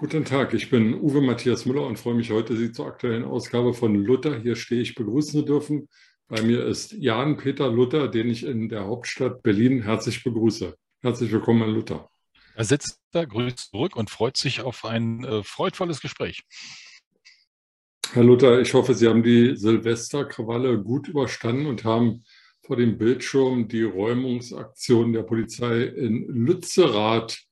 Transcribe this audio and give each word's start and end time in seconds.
Guten 0.00 0.24
Tag, 0.24 0.54
ich 0.54 0.70
bin 0.70 0.94
Uwe 0.94 1.20
Matthias 1.20 1.66
Müller 1.66 1.86
und 1.86 1.98
freue 1.98 2.14
mich 2.14 2.30
heute, 2.30 2.56
Sie 2.56 2.72
zur 2.72 2.86
aktuellen 2.86 3.22
Ausgabe 3.22 3.74
von 3.74 3.94
Luther 3.94 4.40
hier 4.40 4.56
stehe 4.56 4.80
ich 4.80 4.94
begrüßen 4.94 5.40
zu 5.40 5.42
dürfen. 5.42 5.90
Bei 6.26 6.40
mir 6.40 6.64
ist 6.64 6.92
Jan-Peter 6.92 7.70
Luther, 7.70 8.08
den 8.08 8.30
ich 8.30 8.46
in 8.46 8.70
der 8.70 8.86
Hauptstadt 8.86 9.42
Berlin 9.42 9.82
herzlich 9.82 10.24
begrüße. 10.24 10.74
Herzlich 11.02 11.30
willkommen, 11.30 11.60
Herr 11.60 11.68
Luther. 11.68 12.08
Er 12.54 12.64
sitzt 12.64 12.98
da, 13.10 13.26
grüßt 13.26 13.58
zurück 13.72 13.94
und 13.94 14.08
freut 14.08 14.38
sich 14.38 14.62
auf 14.62 14.86
ein 14.86 15.22
äh, 15.22 15.42
freudvolles 15.42 16.00
Gespräch. 16.00 16.44
Herr 18.10 18.24
Luther, 18.24 18.58
ich 18.58 18.72
hoffe, 18.72 18.94
Sie 18.94 19.06
haben 19.06 19.22
die 19.22 19.54
Silvesterkrawalle 19.54 20.82
gut 20.82 21.08
überstanden 21.08 21.66
und 21.66 21.84
haben 21.84 22.24
vor 22.62 22.76
dem 22.76 22.96
Bildschirm 22.96 23.68
die 23.68 23.82
Räumungsaktion 23.82 25.12
der 25.12 25.24
Polizei 25.24 25.82
in 25.82 26.24
Lützerath 26.26 27.49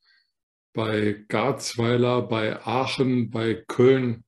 bei 0.73 1.25
Garzweiler, 1.29 2.23
bei 2.23 2.61
Aachen, 2.65 3.31
bei 3.31 3.55
Köln 3.55 4.25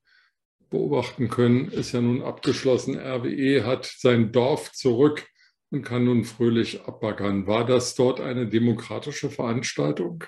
beobachten 0.71 1.29
können, 1.29 1.71
ist 1.71 1.93
ja 1.93 2.01
nun 2.01 2.23
abgeschlossen. 2.23 2.97
RWE 2.97 3.65
hat 3.65 3.87
sein 3.87 4.33
Dorf 4.33 4.73
zurück 4.73 5.27
und 5.71 5.83
kann 5.83 6.05
nun 6.05 6.25
fröhlich 6.25 6.85
abbaggern. 6.87 7.47
War 7.47 7.65
das 7.67 7.95
dort 7.95 8.21
eine 8.21 8.49
demokratische 8.49 9.31
Veranstaltung? 9.31 10.25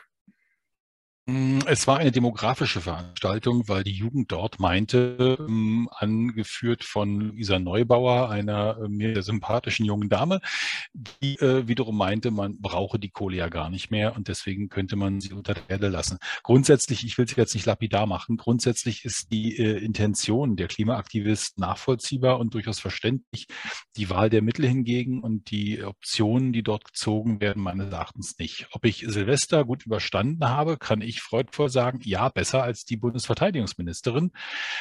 Mm, 1.27 1.61
es 1.67 1.87
war 1.87 1.99
eine 1.99 2.11
demografische 2.11 2.81
Veranstaltung, 2.81 3.69
weil 3.69 3.85
die 3.85 3.93
Jugend 3.93 4.33
dort 4.33 4.59
meinte, 4.59 5.37
ähm, 5.39 5.89
angeführt 5.93 6.83
von 6.83 7.21
Luisa 7.21 7.61
Neubauer, 7.61 8.29
einer 8.29 8.77
äh, 8.83 8.89
mir 8.89 9.23
sympathischen 9.23 9.87
jungen 9.87 10.09
Dame, 10.09 10.41
die 11.23 11.37
äh, 11.37 11.69
wiederum 11.69 11.97
meinte, 11.97 12.33
man 12.33 12.61
brauche 12.61 12.99
die 12.99 13.11
Kohle 13.11 13.37
ja 13.37 13.49
gar 13.49 13.71
nicht 13.71 13.93
mehr 13.93 14.17
und 14.17 14.27
deswegen 14.27 14.69
könnte 14.69 14.97
man 14.97 15.21
sie 15.21 15.33
unter 15.33 15.55
der 15.55 15.63
Erde 15.69 15.89
lassen. 15.91 16.19
Grundsätzlich, 16.43 17.05
ich 17.05 17.17
will 17.19 17.27
es 17.27 17.37
jetzt 17.37 17.55
nicht 17.55 17.67
lapidar 17.67 18.07
machen, 18.07 18.37
grundsätzlich 18.37 19.05
ist 19.05 19.31
die 19.31 19.57
äh, 19.59 19.79
Intention 19.79 20.57
der 20.57 20.67
Klimaaktivisten 20.67 21.61
nachvollziehbar 21.61 22.41
und 22.41 22.55
durchaus 22.55 22.81
verständlich. 22.81 23.47
Die 23.97 24.11
Wahl 24.11 24.29
der 24.29 24.43
Mittel 24.43 24.67
hingegen 24.67 25.21
und 25.23 25.53
die 25.53 25.85
Optionen, 25.85 26.53
die 26.53 26.65
dort 26.65 26.85
gezogen 26.85 27.41
werden, 27.41 27.63
meines 27.63 27.93
Erachtens 27.93 28.39
nicht. 28.41 28.67
Ob 28.73 28.85
ich 28.85 29.05
Silvester 29.07 29.65
gut 29.65 29.87
überstanden 29.87 30.49
habe, 30.49 30.79
kann 30.79 31.01
ich 31.01 31.12
ich 31.13 31.21
freudvoll 31.21 31.69
sagen, 31.69 32.01
ja, 32.03 32.29
besser 32.29 32.63
als 32.63 32.85
die 32.85 32.97
Bundesverteidigungsministerin, 32.97 34.33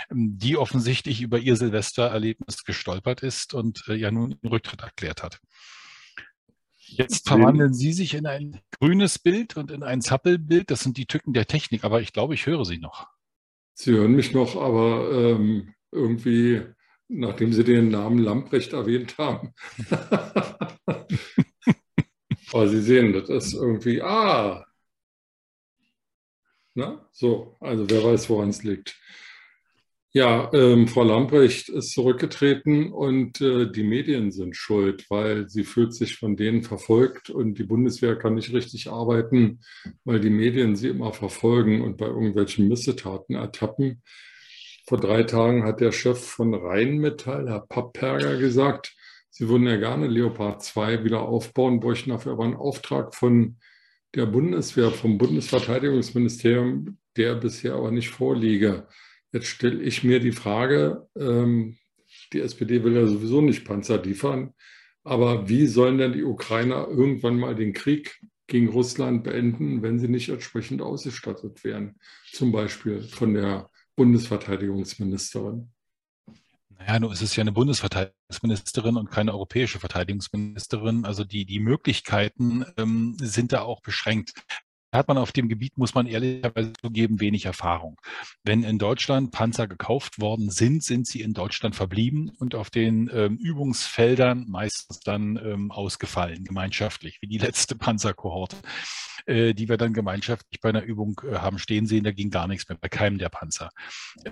ähm, 0.09 0.37
die 0.37 0.57
offensichtlich 0.57 1.21
über 1.21 1.39
ihr 1.39 1.55
Silvestererlebnis 1.55 2.63
gestolpert 2.63 3.21
ist 3.23 3.53
und 3.53 3.83
äh, 3.87 3.95
ja 3.95 4.11
nun 4.11 4.37
den 4.41 4.49
Rücktritt 4.49 4.81
erklärt 4.81 5.23
hat. 5.23 5.39
Jetzt 6.93 7.27
verwandeln 7.27 7.73
Sie 7.73 7.93
sich 7.93 8.13
in 8.15 8.25
ein 8.25 8.59
grünes 8.79 9.17
Bild 9.17 9.55
und 9.55 9.71
in 9.71 9.81
ein 9.81 10.01
Zappelbild. 10.01 10.69
Das 10.71 10.81
sind 10.81 10.97
die 10.97 11.05
Tücken 11.05 11.31
der 11.31 11.47
Technik, 11.47 11.85
aber 11.85 12.01
ich 12.01 12.11
glaube, 12.11 12.33
ich 12.33 12.45
höre 12.47 12.65
Sie 12.65 12.79
noch. 12.79 13.07
Sie 13.73 13.93
hören 13.93 14.11
mich 14.11 14.33
noch, 14.33 14.57
aber 14.57 15.09
ähm, 15.13 15.73
irgendwie, 15.91 16.63
nachdem 17.07 17.53
Sie 17.53 17.63
den 17.63 17.87
Namen 17.87 18.17
Lamprecht 18.17 18.73
erwähnt 18.73 19.17
haben. 19.17 19.53
aber 22.51 22.67
Sie 22.67 22.81
sehen, 22.81 23.13
das 23.13 23.29
ist 23.29 23.53
irgendwie, 23.53 24.01
ah, 24.01 24.65
na, 26.73 27.05
so, 27.11 27.57
also 27.59 27.89
wer 27.89 28.03
weiß, 28.03 28.29
woran 28.29 28.49
es 28.49 28.63
liegt. 28.63 28.97
Ja, 30.13 30.51
ähm, 30.53 30.89
Frau 30.89 31.03
Lamprecht 31.05 31.69
ist 31.69 31.93
zurückgetreten 31.93 32.91
und 32.91 33.39
äh, 33.39 33.71
die 33.71 33.83
Medien 33.83 34.31
sind 34.31 34.57
schuld, 34.57 35.05
weil 35.09 35.47
sie 35.47 35.63
fühlt 35.63 35.93
sich 35.93 36.17
von 36.17 36.35
denen 36.35 36.63
verfolgt 36.63 37.29
und 37.29 37.57
die 37.57 37.63
Bundeswehr 37.63 38.17
kann 38.17 38.35
nicht 38.35 38.51
richtig 38.51 38.89
arbeiten, 38.89 39.61
weil 40.03 40.19
die 40.19 40.29
Medien 40.29 40.75
sie 40.75 40.89
immer 40.89 41.13
verfolgen 41.13 41.81
und 41.81 41.95
bei 41.95 42.07
irgendwelchen 42.07 42.67
Missetaten 42.67 43.35
ertappen. 43.35 44.03
Vor 44.85 44.99
drei 44.99 45.23
Tagen 45.23 45.63
hat 45.63 45.79
der 45.79 45.93
Chef 45.93 46.19
von 46.19 46.53
Rheinmetall, 46.53 47.47
Herr 47.47 47.65
Pappberger, 47.65 48.37
gesagt, 48.37 48.93
sie 49.29 49.47
würden 49.47 49.65
ja 49.65 49.77
gerne 49.77 50.07
Leopard 50.07 50.61
2 50.61 51.05
wieder 51.05 51.21
aufbauen, 51.21 51.79
bräuchten 51.79 52.09
dafür 52.09 52.33
aber 52.33 52.43
einen 52.43 52.55
Auftrag 52.55 53.15
von 53.15 53.59
der 54.15 54.25
Bundeswehr, 54.25 54.91
vom 54.91 55.17
Bundesverteidigungsministerium, 55.17 56.97
der 57.17 57.35
bisher 57.35 57.75
aber 57.75 57.91
nicht 57.91 58.09
vorliege. 58.09 58.87
Jetzt 59.31 59.47
stelle 59.47 59.81
ich 59.81 60.03
mir 60.03 60.19
die 60.19 60.33
Frage, 60.33 61.07
ähm, 61.17 61.77
die 62.33 62.41
SPD 62.41 62.83
will 62.83 62.93
ja 62.93 63.07
sowieso 63.07 63.41
nicht 63.41 63.65
Panzer 63.65 64.01
liefern, 64.01 64.53
aber 65.03 65.47
wie 65.49 65.65
sollen 65.67 65.97
denn 65.97 66.13
die 66.13 66.23
Ukrainer 66.23 66.87
irgendwann 66.87 67.39
mal 67.39 67.55
den 67.55 67.73
Krieg 67.73 68.19
gegen 68.47 68.67
Russland 68.67 69.23
beenden, 69.23 69.81
wenn 69.81 69.99
sie 69.99 70.09
nicht 70.09 70.29
entsprechend 70.29 70.81
ausgestattet 70.81 71.63
wären, 71.63 71.95
zum 72.31 72.51
Beispiel 72.51 73.01
von 73.01 73.33
der 73.33 73.69
Bundesverteidigungsministerin? 73.95 75.71
Naja, 76.87 76.99
nur 76.99 77.11
ist 77.11 77.21
es 77.21 77.35
ja 77.35 77.41
eine 77.41 77.51
Bundesverteidigungsministerin 77.51 78.97
und 78.97 79.11
keine 79.11 79.33
europäische 79.33 79.79
Verteidigungsministerin. 79.79 81.05
Also 81.05 81.23
die, 81.23 81.45
die 81.45 81.59
Möglichkeiten 81.59 82.65
ähm, 82.77 83.15
sind 83.19 83.53
da 83.53 83.61
auch 83.61 83.81
beschränkt 83.81 84.33
hat 84.91 85.07
man 85.07 85.17
auf 85.17 85.31
dem 85.31 85.49
Gebiet, 85.49 85.77
muss 85.77 85.95
man 85.95 86.07
ehrlicherweise 86.07 86.73
zugeben, 86.73 87.19
wenig 87.19 87.45
Erfahrung. 87.45 87.99
Wenn 88.43 88.63
in 88.63 88.77
Deutschland 88.77 89.31
Panzer 89.31 89.67
gekauft 89.67 90.19
worden 90.19 90.49
sind, 90.49 90.83
sind 90.83 91.07
sie 91.07 91.21
in 91.21 91.33
Deutschland 91.33 91.75
verblieben 91.75 92.31
und 92.39 92.55
auf 92.55 92.69
den 92.69 93.09
ähm, 93.13 93.37
Übungsfeldern 93.37 94.45
meistens 94.49 94.99
dann 94.99 95.37
ähm, 95.37 95.71
ausgefallen, 95.71 96.43
gemeinschaftlich, 96.43 97.19
wie 97.21 97.27
die 97.27 97.37
letzte 97.37 97.75
Panzerkohorte. 97.75 98.57
Äh, 99.25 99.53
die 99.53 99.69
wir 99.69 99.77
dann 99.77 99.93
gemeinschaftlich 99.93 100.61
bei 100.61 100.69
einer 100.69 100.83
Übung 100.83 101.21
äh, 101.23 101.35
haben 101.35 101.59
stehen 101.59 101.85
sehen. 101.85 102.03
Da 102.03 102.11
ging 102.11 102.29
gar 102.29 102.47
nichts 102.47 102.67
mehr 102.69 102.77
bei 102.79 102.89
keinem 102.89 103.17
der 103.17 103.29
Panzer. 103.29 103.69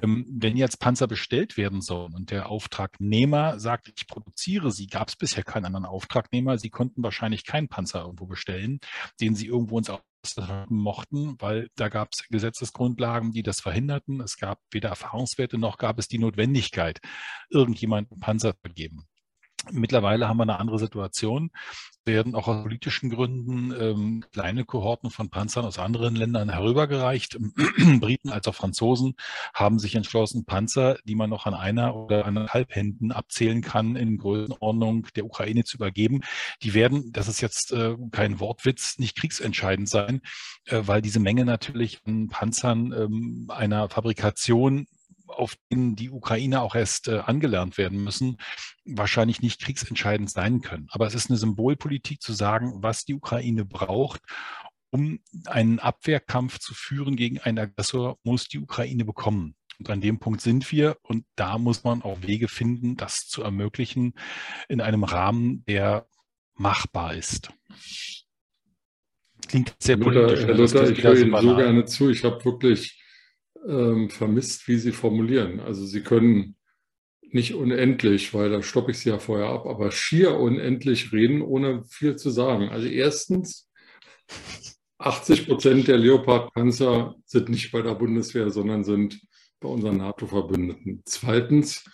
Ähm, 0.02 0.25
wenn 0.30 0.58
jetzt 0.58 0.80
Panzer 0.80 1.08
bestellt 1.08 1.58
werden 1.58 1.81
sollen 1.81 2.14
und 2.14 2.31
der 2.31 2.50
Auftragnehmer 2.50 3.59
sagt, 3.59 3.92
ich 3.96 4.08
produziere 4.08 4.72
sie, 4.72 4.88
gab 4.88 5.09
es 5.09 5.16
bisher 5.16 5.44
keinen 5.44 5.66
anderen 5.66 5.86
Auftragnehmer. 5.86 6.58
Sie 6.58 6.69
konnten 6.69 7.03
wahrscheinlich 7.03 7.46
keinen 7.46 7.68
Panzer 7.68 8.02
irgendwo 8.02 8.25
bestellen, 8.25 8.80
den 9.22 9.36
sie 9.36 9.48
irgendwo 9.48 9.78
ins 9.78 9.90
mochten, 10.69 11.35
weil 11.40 11.69
da 11.75 11.90
gab 11.90 12.09
es 12.13 12.28
Gesetzesgrundlagen, 12.30 13.31
die 13.31 13.44
das 13.44 13.59
verhinderten. 13.59 14.22
Es 14.22 14.38
gab 14.38 14.59
weder 14.72 14.90
Erfahrungswerte 14.90 15.57
noch 15.57 15.78
gab 15.78 16.00
es 16.00 16.07
die 16.07 16.19
Notwendigkeit, 16.19 17.00
irgendjemanden 17.50 18.19
Panzer 18.19 18.53
zu 18.53 18.72
geben. 18.74 19.09
Mittlerweile 19.72 20.28
haben 20.28 20.38
wir 20.38 20.44
eine 20.44 20.59
andere 20.59 20.80
Situation. 20.80 21.52
Werden 22.06 22.34
auch 22.34 22.47
aus 22.47 22.63
politischen 22.63 23.09
Gründen 23.09 23.74
ähm, 23.80 24.25
kleine 24.31 24.66
Kohorten 24.66 25.12
von 25.12 25.30
Panzern 25.30 25.66
aus 25.66 25.78
anderen 25.78 26.16
Ländern 26.16 26.50
herübergereicht. 26.50 27.38
Briten 28.00 28.30
als 28.30 28.47
auch 28.47 28.56
Franzosen 28.56 29.16
haben 29.53 29.80
sich 29.80 29.96
entschlossen, 29.96 30.46
Panzer, 30.46 30.97
die 31.03 31.16
man 31.16 31.30
noch 31.30 31.46
an 31.46 31.53
einer 31.53 31.96
oder 31.96 32.25
anderthalb 32.25 32.74
Händen 32.74 33.12
abzählen 33.12 33.62
kann, 33.62 33.96
in 33.96 34.18
Größenordnung 34.18 35.07
der 35.16 35.25
Ukraine 35.25 35.63
zu 35.66 35.78
übergeben. 35.78 36.22
Die 36.63 36.74
werden, 36.74 37.12
das 37.12 37.28
ist 37.28 37.41
jetzt 37.41 37.72
äh, 37.72 37.96
kein 38.12 38.40
Wortwitz, 38.40 38.97
nicht 38.97 39.18
kriegsentscheidend 39.18 39.90
sein, 39.90 40.22
äh, 40.66 40.81
weil 40.86 41.01
diese 41.01 41.19
Menge 41.19 41.46
natürlich 41.46 42.00
an 42.06 42.30
Panzern 42.30 42.91
ähm, 42.94 43.47
einer 43.50 43.90
Fabrikation 43.90 44.88
auf 45.30 45.56
denen 45.72 45.96
die 45.96 46.10
Ukraine 46.10 46.62
auch 46.62 46.76
erst 46.76 47.08
äh, 47.08 47.20
angelernt 47.20 47.78
werden 47.78 48.04
müssen, 48.04 48.38
wahrscheinlich 48.86 49.42
nicht 49.42 49.62
kriegsentscheidend 49.62 50.30
sein 50.30 50.62
können. 50.62 50.88
Aber 50.92 51.08
es 51.08 51.16
ist 51.16 51.30
eine 51.30 51.38
Symbolpolitik 51.38 52.22
zu 52.22 52.34
sagen, 52.34 52.84
was 52.84 53.06
die 53.06 53.14
Ukraine 53.14 53.66
braucht, 53.66 54.22
um 54.92 55.20
einen 55.46 55.80
Abwehrkampf 55.80 56.60
zu 56.60 56.74
führen 56.74 57.16
gegen 57.16 57.40
einen 57.40 57.60
Aggressor, 57.60 58.18
muss 58.24 58.48
die 58.48 58.60
Ukraine 58.60 59.06
bekommen. 59.06 59.56
Und 59.78 59.90
an 59.90 60.02
dem 60.02 60.20
Punkt 60.20 60.42
sind 60.42 60.72
wir. 60.72 60.98
Und 61.04 61.26
da 61.36 61.58
muss 61.58 61.84
man 61.84 62.02
auch 62.02 62.22
Wege 62.22 62.48
finden, 62.48 62.98
das 62.98 63.28
zu 63.28 63.44
ermöglichen 63.44 64.14
in 64.68 64.82
einem 64.82 65.04
Rahmen, 65.04 65.64
der 65.66 66.08
machbar 66.56 67.16
ist. 67.16 67.52
Klingt 69.48 69.75
sehr 69.80 69.98
politisch. 69.98 70.42
Herr 70.42 70.56
Luther, 70.56 70.90
ich 70.90 71.02
höre 71.02 71.18
Ihnen 71.18 71.42
so 71.42 71.56
gerne 71.56 71.86
zu. 71.86 72.10
Ich 72.10 72.24
habe 72.24 72.44
wirklich 72.44 73.02
ähm, 73.68 74.10
vermisst, 74.10 74.68
wie 74.68 74.78
Sie 74.78 74.92
formulieren. 74.92 75.60
Also 75.60 75.86
Sie 75.86 76.02
können 76.02 76.56
nicht 77.32 77.54
unendlich, 77.54 78.34
weil 78.34 78.50
da 78.50 78.62
stoppe 78.64 78.92
ich 78.92 79.00
Sie 79.00 79.10
ja 79.10 79.20
vorher 79.20 79.48
ab, 79.48 79.66
aber 79.66 79.92
schier 79.92 80.38
unendlich 80.38 81.12
reden, 81.14 81.42
ohne 81.42 81.84
viel 81.86 82.16
zu 82.16 82.30
sagen. 82.30 82.70
Also 82.70 82.88
erstens, 82.88 83.70
80 85.00 85.48
Prozent 85.48 85.88
der 85.88 85.98
Leopard-Panzer 85.98 87.16
sind 87.26 87.50
nicht 87.50 87.72
bei 87.72 87.82
der 87.82 87.96
Bundeswehr, 87.96 88.50
sondern 88.50 88.84
sind 88.84 89.20
bei 89.60 89.70
unseren 89.70 89.98
NATO-Verbündeten. 89.98 91.02
Zweitens, 91.06 91.86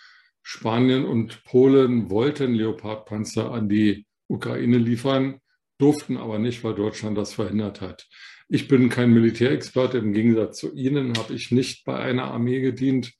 Spanien 0.42 1.04
und 1.04 1.44
Polen 1.44 2.10
wollten 2.10 2.54
Leopard-Panzer 2.54 3.52
an 3.52 3.68
die 3.68 4.06
Ukraine 4.28 4.78
liefern, 4.78 5.40
durften 5.78 6.16
aber 6.16 6.38
nicht, 6.38 6.64
weil 6.64 6.74
Deutschland 6.74 7.16
das 7.16 7.34
verhindert 7.34 7.80
hat. 7.80 8.08
Ich 8.48 8.68
bin 8.68 8.88
kein 8.88 9.12
Militärexperte. 9.12 9.98
Im 9.98 10.12
Gegensatz 10.12 10.58
zu 10.58 10.72
Ihnen 10.72 11.18
habe 11.18 11.34
ich 11.34 11.50
nicht 11.50 11.84
bei 11.84 11.96
einer 11.96 12.24
Armee 12.24 12.60
gedient, 12.60 13.12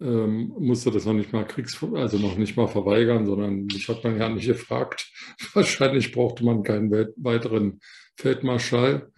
ähm, 0.00 0.54
musste 0.58 0.90
das 0.90 1.04
noch 1.04 1.12
nicht 1.12 1.32
mal 1.32 1.46
Kriegs, 1.46 1.78
also 1.94 2.18
noch 2.18 2.36
nicht 2.36 2.56
mal 2.56 2.66
verweigern, 2.66 3.26
sondern 3.26 3.66
mich 3.66 3.88
hat 3.88 4.02
man 4.04 4.18
ja 4.18 4.28
nicht 4.28 4.46
gefragt. 4.46 5.10
Wahrscheinlich 5.54 6.12
brauchte 6.12 6.44
man 6.44 6.62
keinen 6.62 6.90
weiteren 7.16 7.80
Feldmarschall. 8.16 9.10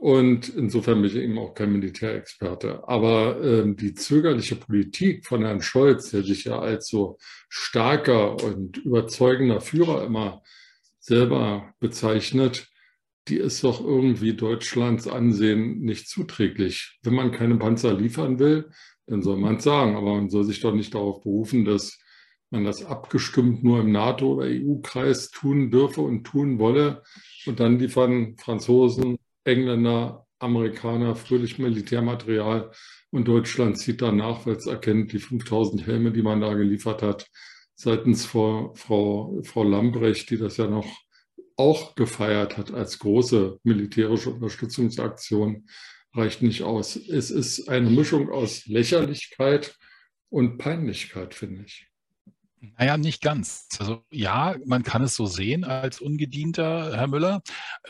Und 0.00 0.48
insofern 0.48 1.00
bin 1.00 1.10
ich 1.10 1.16
eben 1.16 1.38
auch 1.38 1.54
kein 1.54 1.72
Militärexperte. 1.72 2.86
Aber 2.86 3.40
ähm, 3.42 3.76
die 3.76 3.94
zögerliche 3.94 4.56
Politik 4.56 5.24
von 5.26 5.42
Herrn 5.44 5.62
Scholz, 5.62 6.10
der 6.10 6.22
sich 6.22 6.44
ja 6.44 6.58
als 6.58 6.88
so 6.88 7.16
starker 7.48 8.42
und 8.42 8.78
überzeugender 8.78 9.60
Führer 9.60 10.04
immer 10.04 10.42
selber 10.98 11.72
bezeichnet, 11.80 12.68
die 13.28 13.36
ist 13.38 13.64
doch 13.64 13.80
irgendwie 13.80 14.34
Deutschlands 14.34 15.08
Ansehen 15.08 15.80
nicht 15.80 16.08
zuträglich. 16.08 16.98
Wenn 17.02 17.14
man 17.14 17.32
keine 17.32 17.56
Panzer 17.56 17.94
liefern 17.94 18.38
will, 18.38 18.70
dann 19.06 19.22
soll 19.22 19.38
man 19.38 19.56
es 19.56 19.64
sagen. 19.64 19.96
Aber 19.96 20.14
man 20.14 20.30
soll 20.30 20.44
sich 20.44 20.60
doch 20.60 20.74
nicht 20.74 20.94
darauf 20.94 21.22
berufen, 21.22 21.64
dass 21.64 21.98
man 22.50 22.64
das 22.64 22.84
abgestimmt 22.84 23.64
nur 23.64 23.80
im 23.80 23.92
NATO- 23.92 24.34
oder 24.34 24.46
EU-Kreis 24.46 25.30
tun 25.30 25.70
dürfe 25.70 26.02
und 26.02 26.24
tun 26.24 26.58
wolle. 26.58 27.02
Und 27.46 27.60
dann 27.60 27.78
liefern 27.78 28.36
Franzosen, 28.38 29.16
Engländer, 29.44 30.26
Amerikaner 30.38 31.16
fröhlich 31.16 31.58
Militärmaterial 31.58 32.70
und 33.10 33.28
Deutschland 33.28 33.78
zieht 33.78 34.02
danach, 34.02 34.46
weil 34.46 34.56
es 34.56 34.66
erkennt, 34.66 35.12
die 35.12 35.18
5000 35.18 35.86
Helme, 35.86 36.12
die 36.12 36.22
man 36.22 36.40
da 36.40 36.54
geliefert 36.54 37.02
hat, 37.02 37.30
seitens 37.74 38.26
Frau, 38.26 38.74
Frau, 38.74 39.40
Frau 39.44 39.64
Lambrecht, 39.64 40.30
die 40.30 40.36
das 40.36 40.56
ja 40.56 40.66
noch 40.66 41.03
auch 41.56 41.94
gefeiert 41.94 42.56
hat 42.56 42.72
als 42.72 42.98
große 42.98 43.58
militärische 43.62 44.30
Unterstützungsaktion, 44.30 45.68
reicht 46.12 46.42
nicht 46.42 46.62
aus. 46.62 46.96
Es 46.96 47.30
ist 47.30 47.68
eine 47.68 47.90
Mischung 47.90 48.30
aus 48.30 48.66
Lächerlichkeit 48.66 49.76
und 50.30 50.58
Peinlichkeit, 50.58 51.34
finde 51.34 51.64
ich. 51.64 51.88
Naja, 52.78 52.96
nicht 52.96 53.22
ganz. 53.22 53.68
Also 53.78 54.04
ja, 54.10 54.54
man 54.64 54.82
kann 54.82 55.02
es 55.02 55.14
so 55.14 55.26
sehen 55.26 55.64
als 55.64 56.00
Ungedienter, 56.00 56.96
Herr 56.96 57.06
Müller. 57.06 57.42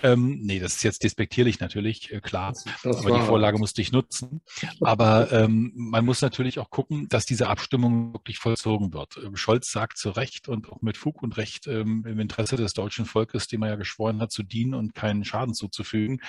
Ähm, 0.02 0.40
nee, 0.42 0.58
das 0.58 0.76
ist 0.76 0.82
jetzt 0.84 1.02
despektierlich 1.02 1.60
natürlich, 1.60 2.12
äh, 2.12 2.20
klar. 2.20 2.52
Das, 2.52 2.64
das 2.82 2.96
aber 2.98 3.18
die 3.18 3.24
Vorlage 3.24 3.58
musste 3.58 3.82
ich 3.82 3.92
nutzen. 3.92 4.40
Aber 4.80 5.32
ähm, 5.32 5.72
man 5.74 6.04
muss 6.04 6.20
natürlich 6.20 6.58
auch 6.58 6.70
gucken, 6.70 7.08
dass 7.08 7.26
diese 7.26 7.48
Abstimmung 7.48 8.12
wirklich 8.12 8.38
vollzogen 8.38 8.92
wird. 8.92 9.18
Ähm, 9.22 9.36
Scholz 9.36 9.70
sagt 9.70 9.98
zu 9.98 10.10
Recht 10.10 10.48
und 10.48 10.70
auch 10.70 10.82
mit 10.82 10.96
Fug 10.96 11.22
und 11.22 11.36
Recht 11.36 11.66
ähm, 11.66 12.04
im 12.06 12.18
Interesse 12.20 12.56
des 12.56 12.74
deutschen 12.74 13.06
Volkes, 13.06 13.46
dem 13.48 13.62
er 13.62 13.70
ja 13.70 13.76
geschworen 13.76 14.20
hat, 14.20 14.32
zu 14.32 14.42
dienen 14.42 14.74
und 14.74 14.94
keinen 14.94 15.24
Schaden 15.24 15.54
zuzufügen, 15.54 16.20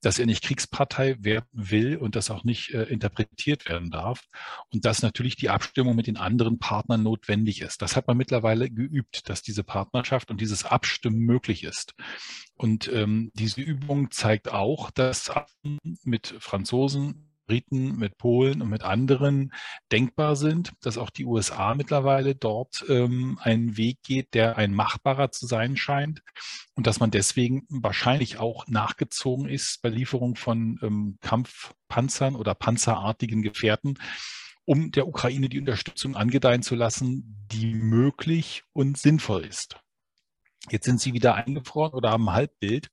dass 0.00 0.18
er 0.18 0.26
nicht 0.26 0.44
Kriegspartei 0.44 1.16
werden 1.20 1.48
will 1.52 1.96
und 1.96 2.16
das 2.16 2.30
auch 2.30 2.44
nicht 2.44 2.72
äh, 2.74 2.84
interpretiert 2.84 3.68
werden 3.68 3.90
darf. 3.90 4.22
Und 4.72 4.84
dass 4.84 5.02
natürlich 5.02 5.36
die 5.36 5.50
Abstimmung 5.50 5.96
mit 5.96 6.06
den 6.06 6.16
anderen 6.16 6.58
Partnern 6.58 7.02
notwendig 7.02 7.60
ist. 7.60 7.82
Das 7.82 7.93
hat 7.96 8.06
man 8.06 8.16
mittlerweile 8.16 8.70
geübt, 8.70 9.28
dass 9.28 9.42
diese 9.42 9.64
Partnerschaft 9.64 10.30
und 10.30 10.40
dieses 10.40 10.64
Abstimmen 10.64 11.18
möglich 11.18 11.64
ist. 11.64 11.94
Und 12.56 12.90
ähm, 12.92 13.30
diese 13.34 13.60
Übung 13.60 14.10
zeigt 14.10 14.50
auch, 14.50 14.90
dass 14.90 15.30
mit 16.04 16.34
Franzosen, 16.38 17.30
Briten, 17.46 17.96
mit 17.96 18.16
Polen 18.16 18.62
und 18.62 18.70
mit 18.70 18.82
anderen 18.82 19.52
denkbar 19.92 20.36
sind, 20.36 20.72
dass 20.80 20.98
auch 20.98 21.10
die 21.10 21.24
USA 21.24 21.74
mittlerweile 21.74 22.34
dort 22.34 22.84
ähm, 22.88 23.38
einen 23.42 23.76
Weg 23.76 24.02
geht, 24.02 24.34
der 24.34 24.56
ein 24.56 24.74
machbarer 24.74 25.30
zu 25.30 25.46
sein 25.46 25.76
scheint 25.76 26.22
und 26.74 26.86
dass 26.86 27.00
man 27.00 27.10
deswegen 27.10 27.66
wahrscheinlich 27.68 28.38
auch 28.38 28.66
nachgezogen 28.66 29.46
ist 29.48 29.82
bei 29.82 29.90
Lieferung 29.90 30.36
von 30.36 30.78
ähm, 30.82 31.18
Kampfpanzern 31.20 32.34
oder 32.34 32.54
panzerartigen 32.54 33.42
Gefährten, 33.42 33.98
um 34.64 34.90
der 34.92 35.06
Ukraine 35.06 35.48
die 35.48 35.58
Unterstützung 35.58 36.16
angedeihen 36.16 36.62
zu 36.62 36.74
lassen, 36.74 37.46
die 37.52 37.74
möglich 37.74 38.62
und 38.72 38.98
sinnvoll 38.98 39.44
ist. 39.44 39.76
Jetzt 40.70 40.86
sind 40.86 41.00
Sie 41.00 41.12
wieder 41.12 41.34
eingefroren 41.34 41.92
oder 41.92 42.10
haben 42.10 42.28
ein 42.28 42.34
Halbbild. 42.34 42.90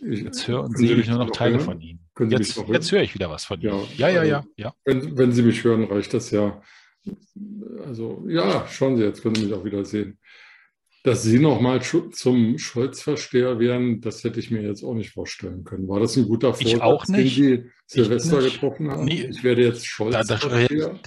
Jetzt 0.00 0.48
höre 0.48 0.64
und 0.64 0.76
sehe 0.76 0.96
ich 0.96 1.08
nur 1.08 1.18
noch 1.18 1.30
Teile 1.30 1.56
hören? 1.56 1.64
von 1.64 1.80
Ihnen. 1.80 2.08
Jetzt, 2.28 2.56
jetzt 2.68 2.92
höre 2.92 3.02
ich 3.02 3.14
wieder 3.14 3.30
was 3.30 3.44
von 3.44 3.60
Ihnen. 3.60 3.84
Ja, 3.96 4.08
ja, 4.08 4.24
ja. 4.24 4.38
Also, 4.38 4.48
ja, 4.56 4.64
ja. 4.64 4.74
Wenn, 4.84 5.18
wenn, 5.18 5.32
Sie 5.32 5.42
mich 5.42 5.62
hören, 5.62 5.84
reicht 5.84 6.14
das 6.14 6.30
ja. 6.30 6.62
Also 7.84 8.24
ja, 8.28 8.66
schauen 8.68 8.96
Sie, 8.96 9.02
jetzt 9.02 9.22
können 9.22 9.34
Sie 9.34 9.44
mich 9.44 9.54
auch 9.54 9.64
wieder 9.64 9.84
sehen. 9.84 10.18
Dass 11.04 11.24
Sie 11.24 11.40
nochmal 11.40 11.82
zum 11.82 12.58
Scholz-Versteher 12.58 13.58
wären, 13.58 14.00
das 14.00 14.22
hätte 14.22 14.38
ich 14.38 14.52
mir 14.52 14.62
jetzt 14.62 14.84
auch 14.84 14.94
nicht 14.94 15.10
vorstellen 15.10 15.64
können. 15.64 15.88
War 15.88 15.98
das 15.98 16.16
ein 16.16 16.28
guter 16.28 16.54
Vorsatz, 16.54 17.08
den 17.08 17.26
Sie 17.26 17.64
Silvester 17.86 18.40
getroffen 18.40 18.90
haben? 18.90 19.04
Nee, 19.04 19.28
ich 19.30 19.42
werde 19.42 19.64
jetzt 19.64 19.84
Scholz-Versteher. 19.84 21.00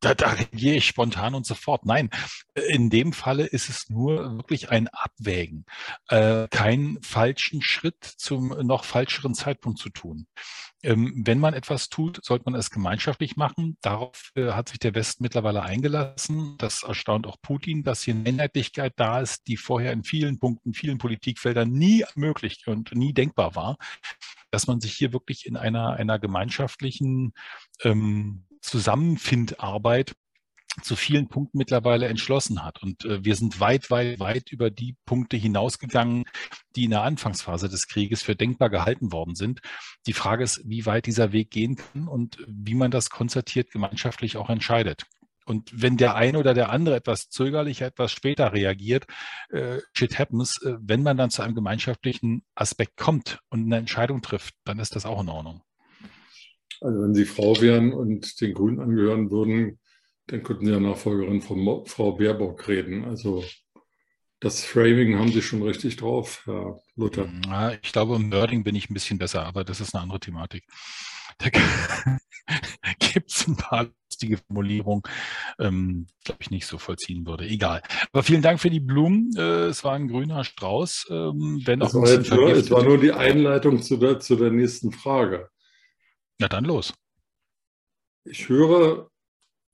Da, 0.00 0.14
da 0.14 0.30
reagiere 0.30 0.76
ich 0.76 0.86
spontan 0.86 1.34
und 1.34 1.44
sofort. 1.44 1.84
Nein, 1.84 2.08
in 2.68 2.88
dem 2.88 3.12
Falle 3.12 3.44
ist 3.44 3.68
es 3.68 3.90
nur 3.90 4.36
wirklich 4.38 4.70
ein 4.70 4.88
Abwägen, 4.88 5.66
äh, 6.08 6.48
keinen 6.48 7.02
falschen 7.02 7.60
Schritt 7.62 8.02
zum 8.04 8.48
noch 8.66 8.84
falscheren 8.84 9.34
Zeitpunkt 9.34 9.78
zu 9.78 9.90
tun. 9.90 10.26
Ähm, 10.82 11.22
wenn 11.26 11.38
man 11.38 11.52
etwas 11.52 11.90
tut, 11.90 12.24
sollte 12.24 12.44
man 12.50 12.58
es 12.58 12.70
gemeinschaftlich 12.70 13.36
machen. 13.36 13.76
Darauf 13.82 14.32
äh, 14.34 14.52
hat 14.52 14.70
sich 14.70 14.78
der 14.78 14.94
Westen 14.94 15.22
mittlerweile 15.22 15.62
eingelassen. 15.62 16.56
Das 16.56 16.82
erstaunt 16.82 17.26
auch 17.26 17.36
Putin, 17.42 17.82
dass 17.82 18.02
hier 18.02 18.14
eine 18.14 18.26
Einheitlichkeit 18.26 18.94
da 18.96 19.20
ist, 19.20 19.46
die 19.46 19.58
vorher 19.58 19.92
in 19.92 20.02
vielen 20.02 20.38
Punkten, 20.38 20.72
vielen 20.72 20.96
Politikfeldern 20.96 21.70
nie 21.70 22.04
möglich 22.14 22.62
und 22.66 22.94
nie 22.94 23.12
denkbar 23.12 23.54
war, 23.54 23.76
dass 24.50 24.66
man 24.66 24.80
sich 24.80 24.94
hier 24.94 25.12
wirklich 25.12 25.44
in 25.44 25.58
einer, 25.58 25.92
einer 25.92 26.18
gemeinschaftlichen 26.18 27.34
ähm, 27.82 28.46
Zusammenfindarbeit 28.60 30.14
zu 30.82 30.96
vielen 30.96 31.28
Punkten 31.28 31.58
mittlerweile 31.58 32.06
entschlossen 32.06 32.62
hat. 32.64 32.82
Und 32.82 33.04
äh, 33.04 33.24
wir 33.24 33.34
sind 33.34 33.60
weit, 33.60 33.90
weit, 33.90 34.20
weit 34.20 34.52
über 34.52 34.70
die 34.70 34.96
Punkte 35.04 35.36
hinausgegangen, 35.36 36.24
die 36.76 36.84
in 36.84 36.90
der 36.90 37.02
Anfangsphase 37.02 37.68
des 37.68 37.88
Krieges 37.88 38.22
für 38.22 38.36
denkbar 38.36 38.70
gehalten 38.70 39.12
worden 39.12 39.34
sind. 39.34 39.60
Die 40.06 40.12
Frage 40.12 40.44
ist, 40.44 40.62
wie 40.64 40.86
weit 40.86 41.06
dieser 41.06 41.32
Weg 41.32 41.50
gehen 41.50 41.76
kann 41.76 42.08
und 42.08 42.38
wie 42.46 42.74
man 42.74 42.90
das 42.90 43.10
konzertiert 43.10 43.70
gemeinschaftlich 43.70 44.36
auch 44.36 44.48
entscheidet. 44.48 45.04
Und 45.44 45.70
wenn 45.74 45.96
der 45.96 46.14
eine 46.14 46.38
oder 46.38 46.54
der 46.54 46.70
andere 46.70 46.94
etwas 46.94 47.28
zögerlich, 47.28 47.80
etwas 47.80 48.12
später 48.12 48.52
reagiert, 48.52 49.06
äh, 49.48 49.80
shit 49.92 50.18
happens, 50.18 50.62
äh, 50.62 50.76
wenn 50.80 51.02
man 51.02 51.16
dann 51.16 51.30
zu 51.30 51.42
einem 51.42 51.56
gemeinschaftlichen 51.56 52.44
Aspekt 52.54 52.96
kommt 52.96 53.40
und 53.48 53.64
eine 53.64 53.78
Entscheidung 53.78 54.22
trifft, 54.22 54.54
dann 54.64 54.78
ist 54.78 54.94
das 54.94 55.06
auch 55.06 55.20
in 55.20 55.28
Ordnung. 55.28 55.62
Also 56.80 57.02
wenn 57.02 57.14
Sie 57.14 57.24
Frau 57.24 57.60
wären 57.60 57.92
und 57.92 58.40
den 58.40 58.54
Grünen 58.54 58.80
angehören 58.80 59.30
würden, 59.30 59.78
dann 60.26 60.42
könnten 60.42 60.66
Sie 60.66 60.72
ja 60.72 60.80
Nachfolgerin 60.80 61.42
von 61.42 61.86
Frau 61.86 62.12
Baerbock 62.12 62.68
reden. 62.68 63.04
Also 63.04 63.44
das 64.40 64.64
Framing 64.64 65.18
haben 65.18 65.32
Sie 65.32 65.42
schon 65.42 65.62
richtig 65.62 65.96
drauf, 65.96 66.42
Herr 66.46 66.80
Luther. 66.96 67.28
Ja, 67.46 67.72
ich 67.72 67.92
glaube, 67.92 68.16
im 68.16 68.32
Wording 68.32 68.64
bin 68.64 68.74
ich 68.74 68.88
ein 68.88 68.94
bisschen 68.94 69.18
besser, 69.18 69.44
aber 69.44 69.64
das 69.64 69.80
ist 69.80 69.94
eine 69.94 70.02
andere 70.02 70.20
Thematik. 70.20 70.64
Da 71.38 71.50
gibt 72.98 73.30
es 73.30 73.46
ein 73.46 73.56
paar 73.56 73.88
lustige 74.10 74.38
Formulierungen, 74.38 75.02
ähm, 75.58 76.06
glaube 76.24 76.38
ich, 76.42 76.50
nicht 76.50 76.66
so 76.66 76.78
vollziehen 76.78 77.26
würde. 77.26 77.44
Egal. 77.44 77.82
Aber 78.12 78.22
vielen 78.22 78.42
Dank 78.42 78.60
für 78.60 78.70
die 78.70 78.80
Blumen. 78.80 79.30
Äh, 79.36 79.66
es 79.66 79.84
war 79.84 79.92
ein 79.92 80.08
grüner 80.08 80.44
Strauß. 80.44 81.08
Ähm, 81.10 81.60
wenn 81.64 81.82
auch 81.82 81.94
es, 81.94 82.30
war 82.30 82.36
nur, 82.36 82.52
es 82.52 82.70
war 82.70 82.82
nur 82.82 82.98
die 82.98 83.12
Einleitung 83.12 83.82
zu 83.82 83.96
der, 83.96 84.20
zu 84.20 84.36
der 84.36 84.50
nächsten 84.50 84.92
Frage. 84.92 85.50
Na 86.40 86.48
dann 86.48 86.64
los. 86.64 86.94
Ich 88.24 88.48
höre 88.48 89.10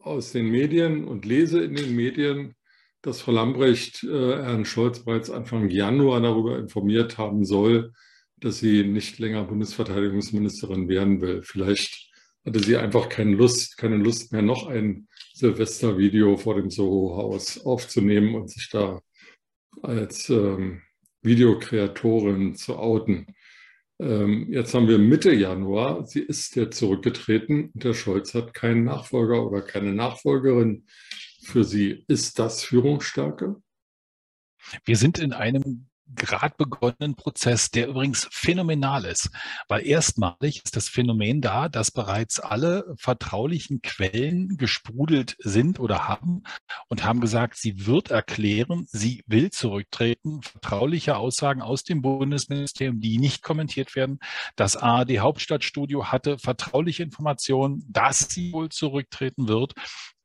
aus 0.01 0.33
den 0.33 0.51
Medien 0.51 1.05
und 1.05 1.25
lese 1.25 1.63
in 1.63 1.77
den 1.77 1.95
Medien, 1.95 2.57
dass 3.03 3.21
Frau 3.21 3.31
Lambrecht 3.31 4.03
äh, 4.03 4.09
Herrn 4.09 4.65
Scholz 4.65 5.05
bereits 5.05 5.31
Anfang 5.31 5.71
Januar 5.71 6.21
darüber 6.21 6.59
informiert 6.59 7.19
haben 7.19 7.45
soll, 7.45 7.93
dass 8.39 8.59
sie 8.59 8.83
nicht 8.83 9.21
länger 9.21 9.45
Bundesverteidigungsministerin 9.45 10.89
werden 10.89 11.21
will. 11.21 11.43
Vielleicht 11.45 12.11
hatte 12.45 12.59
sie 12.59 12.77
einfach 12.77 13.09
keine 13.09 13.37
Lust, 13.37 13.77
keine 13.77 13.97
Lust 13.97 14.33
mehr, 14.33 14.43
noch 14.43 14.67
ein 14.67 15.07
Silvestervideo 15.35 16.37
vor 16.37 16.57
dem 16.57 16.71
Soho-Haus 16.71 17.65
aufzunehmen 17.65 18.35
und 18.35 18.51
sich 18.51 18.69
da 18.71 19.01
als 19.83 20.29
ähm, 20.31 20.83
Videokreatorin 21.23 22.57
zu 22.57 22.77
outen. 22.77 23.27
Ähm, 23.99 24.53
jetzt 24.53 24.75
haben 24.75 24.89
wir 24.89 24.99
Mitte 24.99 25.33
Januar. 25.33 26.07
Sie 26.07 26.21
ist 26.21 26.55
jetzt 26.57 26.79
zurückgetreten 26.79 27.71
und 27.71 27.85
der 27.85 27.95
Scholz 27.95 28.35
hat 28.35 28.55
keinen 28.55 28.85
Nachfolger 28.85 29.47
oder 29.47 29.63
keine 29.63 29.93
Nachfolgerin 29.93 30.87
für 31.43 31.65
sie. 31.65 32.05
Ist 32.09 32.39
das 32.39 32.63
Führungsstärke? 32.63 33.57
Wir 34.85 34.97
sind 34.97 35.19
in 35.19 35.33
einem 35.33 35.89
gerade 36.15 36.55
begonnenen 36.57 37.17
Prozess, 37.17 37.71
der 37.71 37.89
übrigens 37.89 38.29
phänomenal 38.31 39.05
ist, 39.05 39.31
weil 39.69 39.87
erstmalig 39.87 40.63
ist 40.65 40.77
das 40.77 40.89
Phänomen 40.89 41.41
da, 41.41 41.69
dass 41.69 41.91
bereits 41.91 42.39
alle 42.41 42.95
vertraulichen 42.97 43.83
Quellen 43.83 44.57
gesprudelt 44.57 45.37
sind 45.41 45.81
oder 45.81 46.09
haben 46.09 46.43
und 46.89 47.05
haben 47.05 47.21
gesagt, 47.21 47.57
sie 47.57 47.87
wird 47.87 48.11
erklären, 48.11 48.87
sie 48.89 49.23
will 49.27 49.51
zurücktreten. 49.51 50.43
Vertrauliche 50.43 51.17
Aussagen 51.17 51.63
aus 51.63 51.83
dem 51.85 52.03
Bundesministerium, 52.03 53.01
die 53.01 53.19
nicht 53.19 53.43
kommentiert 53.43 53.97
werden. 53.97 54.19
Das 54.55 54.77
ARD 54.77 55.19
Hauptstadtstudio 55.19 56.07
hatte 56.07 56.39
vertrauliche 56.39 57.03
Informationen, 57.03 57.85
dass 57.89 58.31
sie 58.31 58.53
wohl 58.53 58.69
zurücktreten 58.69 59.49
wird. 59.49 59.75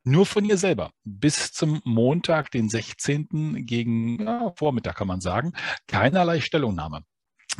Nur 0.03 0.25
von 0.25 0.45
ihr 0.45 0.57
selber. 0.57 0.91
Bis 1.03 1.51
zum 1.51 1.81
Montag, 1.83 2.49
den 2.51 2.69
16. 2.69 3.65
gegen 3.65 4.23
ja, 4.23 4.51
Vormittag 4.55 4.95
kann 4.95 5.07
man 5.07 5.21
sagen, 5.21 5.53
keinerlei 5.87 6.41
Stellungnahme. 6.41 7.03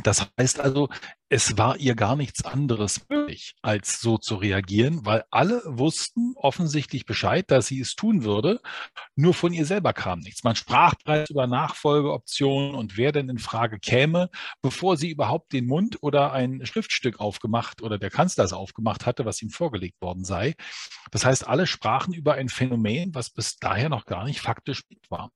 Das 0.02 0.26
heißt 0.38 0.60
also, 0.60 0.88
es 1.28 1.56
war 1.56 1.78
ihr 1.78 1.94
gar 1.94 2.14
nichts 2.14 2.44
anderes 2.44 3.08
möglich, 3.08 3.54
als 3.62 4.00
so 4.00 4.18
zu 4.18 4.36
reagieren, 4.36 5.06
weil 5.06 5.24
alle 5.30 5.62
wussten 5.64 6.34
offensichtlich 6.36 7.06
Bescheid, 7.06 7.50
dass 7.50 7.68
sie 7.68 7.80
es 7.80 7.94
tun 7.94 8.22
würde. 8.22 8.60
Nur 9.16 9.32
von 9.32 9.52
ihr 9.52 9.64
selber 9.64 9.94
kam 9.94 10.18
nichts. 10.18 10.44
Man 10.44 10.56
sprach 10.56 10.94
bereits 11.02 11.30
über 11.30 11.46
Nachfolgeoptionen 11.46 12.74
und 12.74 12.98
wer 12.98 13.12
denn 13.12 13.30
in 13.30 13.38
Frage 13.38 13.78
käme, 13.78 14.28
bevor 14.60 14.98
sie 14.98 15.10
überhaupt 15.10 15.52
den 15.52 15.66
Mund 15.66 15.98
oder 16.02 16.32
ein 16.32 16.66
Schriftstück 16.66 17.18
aufgemacht 17.18 17.80
oder 17.80 17.98
der 17.98 18.10
Kanzler 18.10 18.44
es 18.44 18.52
aufgemacht 18.52 19.06
hatte, 19.06 19.24
was 19.24 19.40
ihm 19.40 19.50
vorgelegt 19.50 20.02
worden 20.02 20.24
sei. 20.24 20.54
Das 21.12 21.24
heißt, 21.24 21.46
alle 21.46 21.66
sprachen 21.66 22.12
über 22.12 22.34
ein 22.34 22.50
Phänomen, 22.50 23.14
was 23.14 23.30
bis 23.30 23.56
daher 23.56 23.88
noch 23.88 24.04
gar 24.04 24.24
nicht 24.24 24.40
faktisch 24.40 24.82
war. 25.08 25.30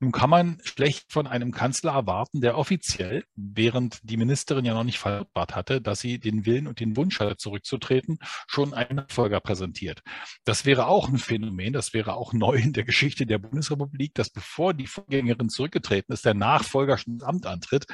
Nun 0.00 0.12
kann 0.12 0.30
man 0.30 0.58
schlecht 0.64 1.12
von 1.12 1.26
einem 1.26 1.52
Kanzler 1.52 1.92
erwarten, 1.92 2.40
der 2.40 2.56
offiziell, 2.58 3.24
während 3.34 3.98
die 4.02 4.16
Ministerin 4.16 4.64
ja 4.64 4.74
noch 4.74 4.84
nicht 4.84 4.98
verlautbart 4.98 5.54
hatte, 5.54 5.80
dass 5.80 6.00
sie 6.00 6.18
den 6.18 6.46
Willen 6.46 6.66
und 6.66 6.80
den 6.80 6.96
Wunsch 6.96 7.20
hatte, 7.20 7.36
zurückzutreten, 7.36 8.18
schon 8.46 8.74
einen 8.74 8.96
Nachfolger 8.96 9.40
präsentiert. 9.40 10.02
Das 10.44 10.64
wäre 10.64 10.86
auch 10.86 11.08
ein 11.08 11.18
Phänomen, 11.18 11.72
das 11.72 11.94
wäre 11.94 12.14
auch 12.14 12.32
neu 12.32 12.54
in 12.54 12.72
der 12.72 12.84
Geschichte 12.84 13.26
der 13.26 13.38
Bundesrepublik, 13.38 14.14
dass 14.14 14.30
bevor 14.30 14.74
die 14.74 14.86
Vorgängerin 14.86 15.48
zurückgetreten 15.48 16.12
ist, 16.12 16.24
der 16.24 16.34
Nachfolger 16.34 16.98
schon 16.98 17.14
ins 17.14 17.22
Amt 17.22 17.46
antritt. 17.46 17.86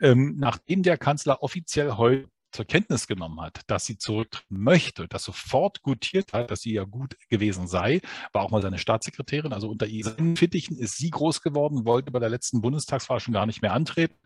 Ähm, 0.00 0.34
nachdem 0.36 0.82
der 0.82 0.98
Kanzler 0.98 1.42
offiziell 1.42 1.92
heute 1.92 2.28
zur 2.56 2.64
Kenntnis 2.64 3.06
genommen 3.06 3.40
hat, 3.40 3.60
dass 3.66 3.86
sie 3.86 3.98
zurücktreten 3.98 4.58
möchte, 4.58 5.06
das 5.08 5.24
sofort 5.24 5.82
gutiert 5.82 6.32
hat, 6.32 6.50
dass 6.50 6.62
sie 6.62 6.72
ja 6.72 6.84
gut 6.84 7.16
gewesen 7.28 7.68
sei, 7.68 8.00
war 8.32 8.42
auch 8.42 8.50
mal 8.50 8.62
seine 8.62 8.78
Staatssekretärin, 8.78 9.52
also 9.52 9.68
unter 9.68 9.86
ihren 9.86 10.36
Fittichen 10.36 10.76
ist 10.78 10.96
sie 10.96 11.10
groß 11.10 11.42
geworden, 11.42 11.84
wollte 11.84 12.10
bei 12.10 12.18
der 12.18 12.30
letzten 12.30 12.60
Bundestagswahl 12.62 13.20
schon 13.20 13.34
gar 13.34 13.46
nicht 13.46 13.62
mehr 13.62 13.72
antreten. 13.72 14.16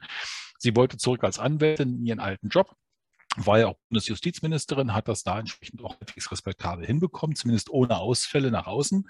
Sie 0.59 0.77
wollte 0.77 0.97
zurück 0.97 1.25
als 1.25 1.39
Anwältin 1.39 1.97
in 1.99 2.07
ihren 2.07 2.21
alten 2.21 2.49
Job 2.49 2.75
war 3.37 3.61
ja 3.61 3.69
auch 3.69 3.79
Bundesjustizministerin, 3.89 4.93
hat 4.93 5.07
das 5.07 5.23
da 5.23 5.39
entsprechend 5.39 5.83
auch 5.85 5.95
halbwegs 6.01 6.33
respektabel 6.33 6.85
hinbekommen, 6.85 7.37
zumindest 7.37 7.71
ohne 7.71 7.99
Ausfälle 7.99 8.51
nach 8.51 8.67
außen. 8.67 9.09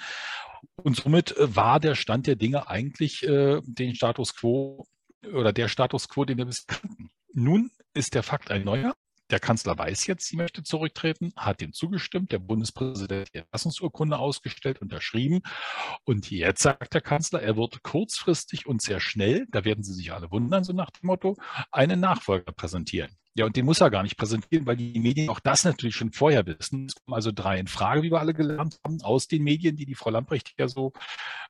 Und 0.76 0.96
somit 0.96 1.36
äh, 1.36 1.56
war 1.56 1.80
der 1.80 1.94
Stand 1.94 2.26
der 2.26 2.36
Dinge 2.36 2.68
eigentlich 2.68 3.22
äh, 3.22 3.60
den 3.64 3.94
Status 3.94 4.34
quo 4.34 4.86
oder 5.32 5.54
der 5.54 5.68
Status 5.68 6.08
quo, 6.08 6.26
den 6.26 6.36
wir 6.36 6.44
bis 6.44 6.66
kannten. 6.66 7.10
Nun 7.32 7.70
ist 7.94 8.14
der 8.14 8.22
Fakt 8.22 8.50
ein 8.50 8.64
neuer. 8.64 8.94
Der 9.30 9.40
Kanzler 9.40 9.78
weiß 9.78 10.06
jetzt, 10.06 10.26
sie 10.26 10.36
möchte 10.36 10.62
zurücktreten, 10.62 11.32
hat 11.36 11.60
dem 11.60 11.72
zugestimmt, 11.72 12.32
der 12.32 12.40
Bundespräsident 12.40 13.28
die 13.32 13.38
Erlassungsurkunde 13.38 14.18
ausgestellt, 14.18 14.80
unterschrieben. 14.80 15.40
Und 16.04 16.30
jetzt 16.30 16.62
sagt 16.62 16.94
der 16.94 17.00
Kanzler, 17.00 17.40
er 17.40 17.56
wird 17.56 17.82
kurzfristig 17.82 18.66
und 18.66 18.82
sehr 18.82 19.00
schnell, 19.00 19.46
da 19.50 19.64
werden 19.64 19.84
Sie 19.84 19.94
sich 19.94 20.12
alle 20.12 20.30
wundern, 20.30 20.64
so 20.64 20.72
nach 20.72 20.90
dem 20.90 21.06
Motto, 21.06 21.36
einen 21.70 22.00
Nachfolger 22.00 22.52
präsentieren. 22.52 23.16
Ja, 23.34 23.46
und 23.46 23.54
den 23.54 23.64
muss 23.64 23.80
er 23.80 23.90
gar 23.90 24.02
nicht 24.02 24.16
präsentieren, 24.16 24.66
weil 24.66 24.76
die 24.76 24.98
Medien 24.98 25.28
auch 25.28 25.38
das 25.38 25.64
natürlich 25.64 25.94
schon 25.94 26.12
vorher 26.12 26.46
wissen. 26.46 26.86
Es 26.86 26.96
kommen 26.96 27.14
also 27.14 27.30
drei 27.30 27.60
in 27.60 27.68
Frage, 27.68 28.02
wie 28.02 28.10
wir 28.10 28.18
alle 28.18 28.34
gelernt 28.34 28.80
haben, 28.84 29.00
aus 29.02 29.28
den 29.28 29.44
Medien, 29.44 29.76
die 29.76 29.86
die 29.86 29.94
Frau 29.94 30.10
Lamprecht 30.10 30.54
ja 30.58 30.66
so 30.66 30.92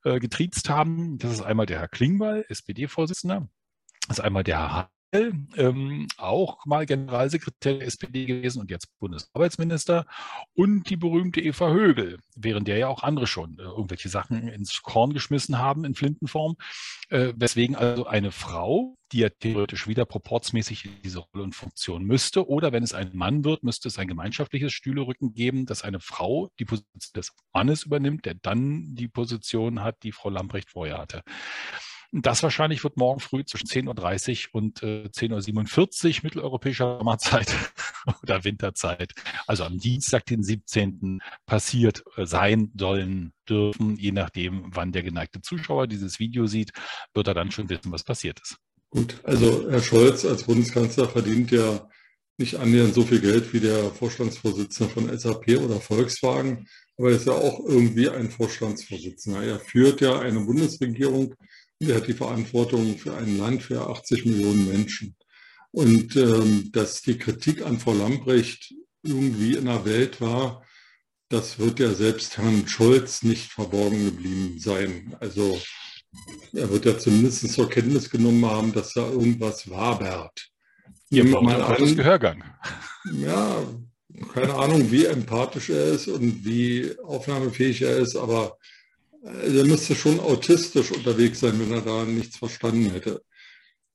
äh, 0.04 0.18
getriezt 0.18 0.68
haben. 0.68 1.16
Das 1.18 1.32
ist 1.32 1.40
einmal 1.40 1.64
der 1.64 1.78
Herr 1.78 1.88
Klingbeil, 1.88 2.44
SPD-Vorsitzender. 2.49 3.49
Das 4.06 4.18
ist 4.18 4.25
einmal 4.25 4.44
der 4.44 4.58
Herr 4.58 4.90
ähm, 5.12 6.06
auch 6.16 6.64
mal 6.66 6.86
Generalsekretär 6.86 7.74
der 7.74 7.86
SPD 7.86 8.26
gewesen 8.26 8.60
und 8.60 8.70
jetzt 8.70 8.88
Bundesarbeitsminister 8.98 10.06
und 10.54 10.88
die 10.88 10.96
berühmte 10.96 11.40
Eva 11.40 11.70
Högel, 11.70 12.18
während 12.36 12.68
der 12.68 12.78
ja 12.78 12.88
auch 12.88 13.02
andere 13.02 13.26
schon 13.26 13.58
äh, 13.58 13.62
irgendwelche 13.62 14.08
Sachen 14.08 14.48
ins 14.48 14.82
Korn 14.82 15.12
geschmissen 15.12 15.58
haben 15.58 15.84
in 15.84 15.94
Flintenform, 15.94 16.56
äh, 17.08 17.32
weswegen 17.36 17.76
also 17.76 18.06
eine 18.06 18.30
Frau, 18.30 18.96
die 19.12 19.18
ja 19.18 19.28
theoretisch 19.28 19.88
wieder 19.88 20.04
proportsmäßig 20.04 20.84
in 20.84 21.02
diese 21.02 21.18
Rolle 21.18 21.42
und 21.42 21.54
Funktion 21.54 22.04
müsste, 22.04 22.48
oder 22.48 22.72
wenn 22.72 22.84
es 22.84 22.94
ein 22.94 23.10
Mann 23.14 23.44
wird, 23.44 23.64
müsste 23.64 23.88
es 23.88 23.98
ein 23.98 24.06
gemeinschaftliches 24.06 24.72
Stühlerücken 24.72 25.32
geben, 25.32 25.66
dass 25.66 25.82
eine 25.82 26.00
Frau 26.00 26.50
die 26.58 26.64
Position 26.64 27.10
des 27.16 27.32
Mannes 27.52 27.84
übernimmt, 27.84 28.24
der 28.24 28.34
dann 28.34 28.94
die 28.94 29.08
Position 29.08 29.82
hat, 29.82 29.96
die 30.04 30.12
Frau 30.12 30.30
Lamprecht 30.30 30.70
vorher 30.70 30.98
hatte. 30.98 31.22
Das 32.12 32.42
wahrscheinlich 32.42 32.82
wird 32.82 32.96
morgen 32.96 33.20
früh 33.20 33.44
zwischen 33.44 33.68
10.30 33.68 34.48
Uhr 34.48 34.54
und 34.54 34.82
äh, 34.82 35.04
10.47 35.04 36.08
Uhr 36.08 36.20
mitteleuropäischer 36.24 36.98
Sommerzeit 36.98 37.54
oder 38.22 38.42
Winterzeit, 38.42 39.12
also 39.46 39.64
am 39.64 39.78
Dienstag, 39.78 40.26
den 40.26 40.42
17. 40.42 41.20
passiert 41.46 42.02
äh, 42.16 42.26
sein 42.26 42.72
sollen 42.76 43.32
dürfen. 43.48 43.96
Je 43.96 44.10
nachdem, 44.10 44.64
wann 44.74 44.90
der 44.90 45.04
geneigte 45.04 45.40
Zuschauer 45.40 45.86
dieses 45.86 46.18
Video 46.18 46.46
sieht, 46.46 46.72
wird 47.14 47.28
er 47.28 47.34
dann 47.34 47.52
schon 47.52 47.68
wissen, 47.68 47.92
was 47.92 48.02
passiert 48.02 48.40
ist. 48.40 48.56
Gut, 48.90 49.20
also 49.22 49.70
Herr 49.70 49.82
Scholz 49.82 50.24
als 50.24 50.42
Bundeskanzler 50.42 51.08
verdient 51.08 51.52
ja 51.52 51.88
nicht 52.38 52.56
annähernd 52.56 52.94
so 52.94 53.04
viel 53.04 53.20
Geld 53.20 53.52
wie 53.52 53.60
der 53.60 53.90
Vorstandsvorsitzende 53.90 54.92
von 54.92 55.16
SAP 55.16 55.58
oder 55.58 55.80
Volkswagen, 55.80 56.66
aber 56.96 57.10
er 57.10 57.16
ist 57.16 57.26
ja 57.26 57.34
auch 57.34 57.60
irgendwie 57.64 58.08
ein 58.08 58.30
Vorstandsvorsitzender. 58.30 59.44
Er 59.44 59.60
führt 59.60 60.00
ja 60.00 60.18
eine 60.18 60.40
Bundesregierung 60.40 61.34
er 61.88 61.96
hat 61.96 62.08
die 62.08 62.14
Verantwortung 62.14 62.99
für 62.99 63.16
ein 63.16 63.38
Land 63.38 63.62
für 63.62 63.88
80 63.88 64.26
Millionen 64.26 64.68
Menschen. 64.68 65.16
Und 65.72 66.16
ähm, 66.16 66.70
dass 66.72 67.02
die 67.02 67.16
Kritik 67.16 67.64
an 67.64 67.78
Frau 67.78 67.94
Lambrecht 67.94 68.75
irgendwie 69.02 69.54
in 69.56 69.64
der 69.66 69.84
Welt 69.84 70.20
war, 70.20 70.62
das 71.30 71.58
wird 71.58 71.78
ja 71.78 71.92
selbst 71.94 72.37
Herrn 72.38 72.66
Scholz 72.66 73.22
nicht 73.22 73.52
verborgen 73.52 74.04
geblieben 74.04 74.58
sein. 74.58 75.16
Also 75.20 75.60
er 76.52 76.68
wird 76.70 76.84
ja 76.84 76.99
zumindest 76.99 77.52
zur 77.52 77.70
Kenntnis 77.70 78.10
genommen 78.10 78.44
haben, 78.44 78.72
dass 78.72 78.94
da 78.94 79.08
irgendwas 79.08 79.70
wabert. 79.70 80.50
Ihr 81.08 81.25
mal 81.25 81.62
an, 81.62 81.96
Gehörgang. 81.96 82.42
Ja, 83.12 83.64
keine 84.34 84.54
Ahnung, 84.54 84.90
wie 84.90 85.06
empathisch 85.06 85.70
er 85.70 85.87
ist 85.87 86.08
und 86.08 86.44
wie 86.44 86.92
aufnahmefähig 87.04 87.82
er 87.82 87.96
ist, 87.96 88.16
aber 88.16 88.58
also 89.22 89.58
er 89.58 89.66
müsste 89.66 89.94
schon 89.94 90.20
autistisch 90.20 90.92
unterwegs 90.92 91.40
sein, 91.40 91.58
wenn 91.60 91.72
er 91.72 91.82
da 91.82 92.04
nichts 92.04 92.36
verstanden 92.36 92.90
hätte. 92.90 93.22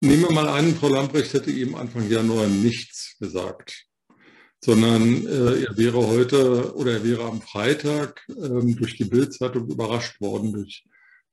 Nehmen 0.02 0.24
wir 0.24 0.32
mal 0.32 0.48
an, 0.48 0.76
Frau 0.76 0.90
Lamprecht 0.90 1.34
hätte 1.34 1.52
ihm 1.52 1.76
Anfang 1.76 2.10
Januar 2.10 2.48
nichts 2.48 3.16
gesagt, 3.20 3.86
sondern 4.64 5.26
äh, 5.26 5.64
er 5.64 5.78
wäre 5.78 6.06
heute 6.06 6.76
oder 6.76 6.94
er 6.94 7.04
wäre 7.04 7.24
am 7.24 7.42
Freitag 7.42 8.22
ähm, 8.30 8.76
durch 8.76 8.98
die 8.98 9.06
Bildzeitung 9.06 9.68
überrascht 9.70 10.20
worden, 10.22 10.54
durch 10.54 10.84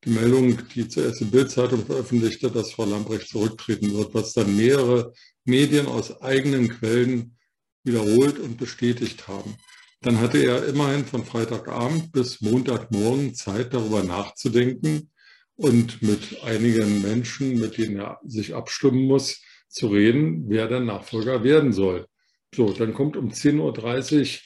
die 0.04 0.10
Meldung, 0.10 0.58
die 0.74 0.88
zuerst 0.88 1.20
die 1.20 1.26
Bildzeitung 1.26 1.84
veröffentlichte, 1.84 2.50
dass 2.50 2.72
Frau 2.72 2.84
Lamprecht 2.84 3.28
zurücktreten 3.28 3.92
wird, 3.94 4.14
was 4.14 4.32
dann 4.32 4.56
mehrere 4.56 5.12
Medien 5.44 5.86
aus 5.86 6.22
eigenen 6.22 6.68
Quellen 6.68 7.36
wiederholt 7.84 8.38
und 8.38 8.58
bestätigt 8.58 9.28
haben. 9.28 9.56
Dann 10.02 10.20
hatte 10.20 10.38
er 10.38 10.66
immerhin 10.66 11.04
von 11.04 11.24
Freitagabend 11.24 12.10
bis 12.10 12.40
Montagmorgen 12.40 13.34
Zeit, 13.34 13.72
darüber 13.72 14.02
nachzudenken 14.02 15.10
und 15.54 16.02
mit 16.02 16.42
einigen 16.42 17.02
Menschen, 17.02 17.60
mit 17.60 17.78
denen 17.78 18.00
er 18.00 18.18
sich 18.24 18.54
abstimmen 18.54 19.06
muss, 19.06 19.40
zu 19.68 19.86
reden, 19.86 20.48
wer 20.48 20.66
der 20.66 20.80
Nachfolger 20.80 21.44
werden 21.44 21.72
soll. 21.72 22.06
So, 22.52 22.72
dann 22.72 22.94
kommt 22.94 23.16
um 23.16 23.30
10.30 23.30 24.20
Uhr 24.20 24.40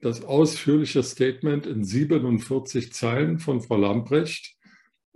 das 0.00 0.22
ausführliche 0.22 1.02
Statement 1.02 1.66
in 1.66 1.84
47 1.84 2.92
Zeilen 2.92 3.40
von 3.40 3.60
Frau 3.60 3.76
Lamprecht, 3.76 4.54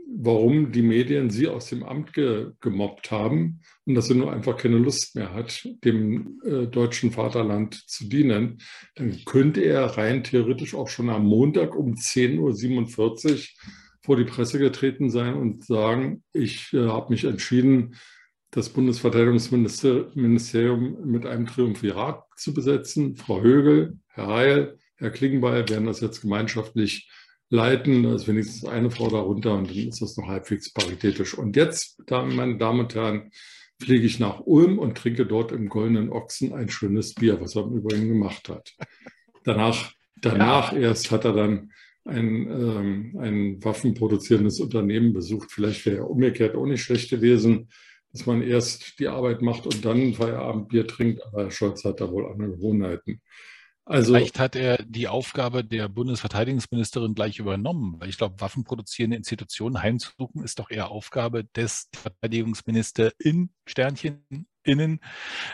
warum 0.09 0.71
die 0.73 0.83
Medien 0.83 1.31
sie 1.31 1.49
aus 1.49 1.67
dem 1.67 1.83
Amt 1.83 2.13
ge 2.13 2.53
gemobbt 2.61 3.11
haben 3.11 3.61
und 3.85 3.95
dass 3.95 4.07
sie 4.07 4.15
nur 4.15 4.33
einfach 4.33 4.57
keine 4.57 4.79
Lust 4.79 5.17
mehr 5.17 5.35
hat, 5.35 5.69
dem 5.85 6.41
äh, 6.45 6.67
deutschen 6.67 7.11
Vaterland 7.13 7.75
zu 7.89 8.09
dienen, 8.09 8.59
dann 8.95 9.25
könnte 9.25 9.63
er 9.63 9.99
rein 9.99 10.23
theoretisch 10.23 10.75
auch 10.75 10.89
schon 10.89 11.11
am 11.11 11.27
Montag 11.27 11.75
um 11.75 11.95
10.47 11.95 12.39
Uhr 12.39 12.87
vor 14.03 14.17
die 14.17 14.25
Presse 14.25 14.59
getreten 14.59 15.11
sein 15.11 15.35
und 15.35 15.65
sagen, 15.65 16.23
ich 16.33 16.73
äh, 16.73 16.87
habe 16.87 17.13
mich 17.13 17.25
entschieden, 17.25 17.97
das 18.53 18.69
Bundesverteidigungsministerium 18.71 21.05
mit 21.05 21.27
einem 21.27 21.47
Triumvirat 21.47 22.23
zu 22.37 22.55
besetzen. 22.55 23.17
Frau 23.17 23.43
Högel, 23.43 23.99
Herr 24.09 24.29
Heil, 24.29 24.79
Herr 24.95 25.11
Klingbeil 25.11 25.69
werden 25.69 25.87
das 25.87 26.01
jetzt 26.01 26.21
gemeinschaftlich 26.23 27.11
leiten. 27.51 28.03
Da 28.03 28.15
ist 28.15 28.29
wenigstens 28.29 28.65
eine 28.65 28.91
Frau 28.91 29.09
darunter 29.09 29.55
und 29.55 29.71
dann 29.71 29.77
ist 29.77 30.03
das 30.03 30.17
noch 30.17 30.27
halbwegs 30.27 30.73
paritätisch. 30.73 31.37
Und 31.37 31.57
jetzt, 31.57 32.01
meine 32.11 32.59
Damen 32.59 32.81
und 32.81 32.95
Herren, 32.95 33.31
fliege 33.81 34.07
ich 34.07 34.19
nach 34.19 34.41
Ulm 34.41 34.79
und 34.79 34.97
trinke 34.97 35.27
dort 35.27 35.53
im 35.53 35.69
Goldenen 35.69 36.11
Ochsen 36.11 36.55
ein 36.55 36.69
schönes 36.69 37.15
Bier, 37.15 37.41
was 37.41 37.57
er 37.57 37.65
im 37.65 37.77
Übrigen 37.77 38.09
gemacht 38.09 38.49
hat. 38.49 38.75
Danach, 39.45 39.93
danach 40.17 40.73
ja. 40.73 40.79
erst 40.79 41.11
hat 41.11 41.25
er 41.25 41.33
dann 41.33 41.73
ein, 42.05 42.51
ähm, 42.51 43.17
ein 43.21 43.65
waffenproduzierendes 43.65 44.61
Unternehmen 44.61 45.13
besucht. 45.13 45.53
Vielleicht 45.53 45.85
wäre 45.87 45.99
er 45.99 46.11
umgekehrt 46.11 46.55
auch 46.57 46.67
nicht 46.67 46.83
schlecht 46.83 47.11
gewesen, 47.11 47.69
dass 48.13 48.27
man 48.27 48.43
erst 48.43 48.99
die 48.99 49.09
Arbeit 49.09 49.43
macht 49.43 49.67
und 49.67 49.85
dann 49.85 50.15
Feierabendbier 50.15 50.87
trinkt. 50.87 51.23
Aber 51.27 51.43
Herr 51.43 51.51
Scholz 51.51 51.85
hat 51.85 52.01
da 52.01 52.11
wohl 52.11 52.27
andere 52.27 52.53
Gewohnheiten. 52.53 53.21
Also, 53.89 54.15
Vielleicht 54.15 54.41
hat 54.41 54.57
er 54.57 54.79
die 54.83 55.07
Aufgabe 55.07 55.65
der 55.65 55.89
Bundesverteidigungsministerin 55.89 57.15
gleich 57.15 57.39
übernommen. 57.39 57.95
Weil 58.01 58.09
ich 58.09 58.19
glaube, 58.19 58.41
waffenproduzierende 58.41 59.17
Institutionen 59.17 59.81
heimzusuchen 59.81 60.43
ist 60.43 60.59
doch 60.59 60.71
eher 60.71 60.91
Aufgabe 60.91 61.45
des 61.45 61.89
Verteidigungsministers 61.95 63.13
in 63.21 63.51
Sternchen 63.65 64.25
innen. 64.65 64.99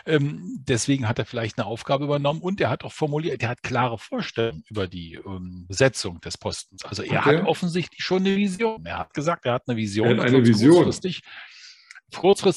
Ähm, 0.07 0.57
deswegen 0.67 1.07
hat 1.07 1.19
er 1.19 1.25
vielleicht 1.25 1.59
eine 1.59 1.67
Aufgabe 1.67 2.05
übernommen 2.05 2.41
und 2.41 2.59
er 2.59 2.71
hat 2.71 2.83
auch 2.83 2.91
formuliert, 2.91 3.43
er 3.43 3.49
hat 3.49 3.61
klare 3.61 3.99
Vorstellungen 3.99 4.63
über 4.67 4.87
die 4.87 5.13
ähm, 5.13 5.65
Besetzung 5.67 6.19
des 6.21 6.39
Postens. 6.39 6.83
Also 6.85 7.03
er 7.03 7.19
okay. 7.19 7.37
hat 7.37 7.45
offensichtlich 7.45 8.03
schon 8.03 8.25
eine 8.25 8.35
Vision. 8.35 8.83
Er 8.83 8.97
hat 8.97 9.13
gesagt, 9.13 9.45
er 9.45 9.53
hat 9.53 9.67
eine 9.67 9.77
Vision. 9.77 10.07
Er 10.07 10.17
hat 10.17 10.33
eine 10.33 10.43
Vision 10.43 10.73
kurzfristig 10.73 11.21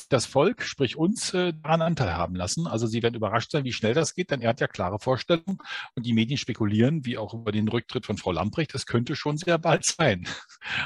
das 0.08 0.26
Volk, 0.26 0.62
sprich 0.62 0.96
uns, 0.96 1.34
äh, 1.34 1.52
daran 1.52 1.82
Anteil 1.82 2.14
haben 2.14 2.34
lassen. 2.34 2.66
Also 2.66 2.86
sie 2.86 3.02
werden 3.02 3.14
überrascht 3.14 3.50
sein, 3.50 3.64
wie 3.64 3.72
schnell 3.72 3.94
das 3.94 4.14
geht, 4.14 4.30
denn 4.30 4.42
er 4.42 4.50
hat 4.50 4.60
ja 4.60 4.68
klare 4.68 4.98
Vorstellungen 4.98 5.58
und 5.94 6.06
die 6.06 6.12
Medien 6.12 6.38
spekulieren, 6.38 7.04
wie 7.04 7.18
auch 7.18 7.34
über 7.34 7.52
den 7.52 7.68
Rücktritt 7.68 8.06
von 8.06 8.16
Frau 8.16 8.32
Lamprecht, 8.32 8.74
das 8.74 8.86
könnte 8.86 9.16
schon 9.16 9.36
sehr 9.36 9.58
bald 9.58 9.84
sein. 9.84 10.26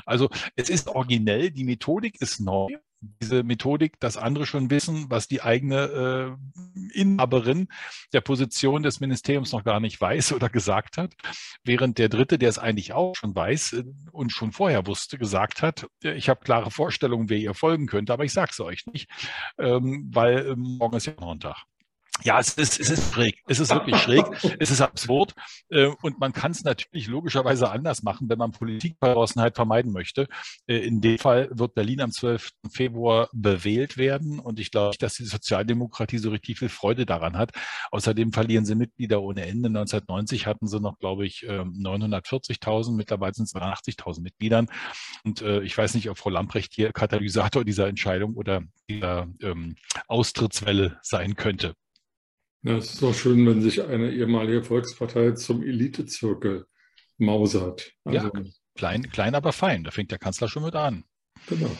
Also 0.05 0.29
es 0.57 0.69
ist 0.69 0.89
originell, 0.89 1.51
die 1.51 1.65
Methodik 1.65 2.21
ist 2.21 2.41
neu 2.41 2.69
diese 3.01 3.43
Methodik, 3.43 3.99
dass 4.01 4.17
andere 4.17 4.47
schon 4.47 4.71
wissen, 4.71 5.07
was 5.09 5.29
die 5.29 5.43
eigene 5.43 6.37
äh, 6.37 6.99
Inhaberin 6.99 7.69
der 8.13 8.21
Position 8.21 8.83
des 8.83 9.01
Ministeriums 9.01 9.53
noch 9.53 9.65
gar 9.65 9.81
nicht 9.81 10.01
weiß 10.01 10.33
oder 10.33 10.49
gesagt 10.49 10.99
hat, 10.99 11.15
während 11.65 11.99
der 11.99 12.09
Dritte, 12.09 12.39
der 12.39 12.49
es 12.49 12.59
eigentlich 12.59 12.93
auch 12.93 13.15
schon 13.15 13.35
weiß 13.35 13.73
äh, 13.75 13.85
und 14.13 14.33
schon 14.33 14.53
vorher 14.53 14.87
wusste, 14.87 15.19
gesagt 15.19 15.63
hat, 15.63 15.87
ich 16.03 16.29
habe 16.29 16.41
klare 16.45 16.71
Vorstellungen, 16.71 17.31
wer 17.31 17.39
ihr 17.39 17.55
folgen 17.55 17.87
könnte, 17.87 18.13
aber 18.13 18.25
ich 18.25 18.33
sage 18.33 18.51
es 18.53 18.61
euch 18.61 18.87
nicht, 18.87 19.11
ähm, 19.59 20.11
weil 20.13 20.47
ähm, 20.47 20.77
morgen 20.79 20.97
ist 20.97 21.07
ja 21.07 21.15
noch 21.19 21.33
ein 21.33 21.41
Tag. 21.41 21.65
Ja, 22.23 22.39
es 22.39 22.55
ist, 22.55 22.81
es 22.81 22.91
ist 22.91 23.13
schräg. 23.13 23.39
Es 23.47 23.61
ist 23.61 23.71
wirklich 23.71 23.97
schräg. 23.97 24.25
Es 24.61 24.71
ist 24.71 24.81
absurd. 24.81 25.35
Äh, 25.71 25.87
und 26.03 26.19
man 26.19 26.33
kann 26.33 26.53
es 26.53 26.65
natürlich 26.65 27.07
logischerweise 27.07 27.71
anders 27.71 28.03
machen, 28.03 28.29
wenn 28.29 28.39
man 28.39 28.53
Politikverdrossenheit 28.53 29.55
vermeiden 29.55 29.93
möchte. 29.93 30.29
Äh, 30.67 30.79
in 30.79 31.01
dem 31.01 31.19
Fall 31.19 31.49
wird 31.53 31.75
Berlin 31.75 32.01
am 32.01 32.13
12. 32.13 32.51
Februar 32.71 33.29
bewählt 33.33 33.97
werden. 33.97 34.39
Und 34.39 34.61
ich 34.61 34.71
glaube 34.71 34.89
nicht, 34.89 35.03
dass 35.03 35.15
die 35.15 35.25
Sozialdemokratie 35.25 36.19
so 36.19 36.31
richtig 36.31 36.59
viel 36.59 36.69
Freude 36.69 37.07
daran 37.07 37.37
hat. 37.37 37.53
Außerdem 37.91 38.33
verlieren 38.33 38.65
sie 38.65 38.75
Mitglieder 38.75 39.23
ohne 39.23 39.43
Ende. 39.43 39.69
1990 39.69 40.47
hatten 40.47 40.67
sie 40.67 40.81
noch, 40.81 40.99
glaube 40.99 41.27
ich, 41.27 41.47
940.000. 41.49 42.91
Ähm, 42.91 42.97
Mittlerweile 42.97 43.35
sind 43.35 43.45
es 43.45 43.55
80.000 43.55 44.23
Mitgliedern. 44.23 44.69
Und 45.25 45.43
äh, 45.43 45.63
ich 45.63 45.77
weiß 45.77 45.95
nicht, 45.95 46.11
ob 46.11 46.19
Frau 46.19 46.31
Lamprecht 46.31 46.75
hier 46.75 46.93
Katalysator 46.93 47.65
dieser 47.65 47.89
Entscheidung 47.89 48.35
oder 48.35 48.63
dieser 48.89 49.29
ähm, 49.43 49.77
Austrittswelle 50.09 50.99
sein 51.03 51.37
könnte. 51.37 51.75
Ja, 52.63 52.77
es 52.77 52.93
ist 52.93 53.03
doch 53.03 53.15
schön, 53.15 53.47
wenn 53.47 53.63
sich 53.63 53.83
eine 53.83 54.13
ehemalige 54.13 54.63
Volkspartei 54.63 55.33
zum 55.33 55.63
Elitezirkel 55.63 56.67
mausert. 57.17 57.93
Also, 58.05 58.29
ja, 58.29 58.43
klein, 58.75 59.11
klein, 59.11 59.35
aber 59.35 59.53
fein. 59.53 59.85
Da 59.85 59.91
fängt 59.91 60.11
der 60.11 60.19
Kanzler 60.19 60.49
schon 60.49 60.65
mit 60.65 60.75
an. 60.75 61.05
Genau. 61.49 61.71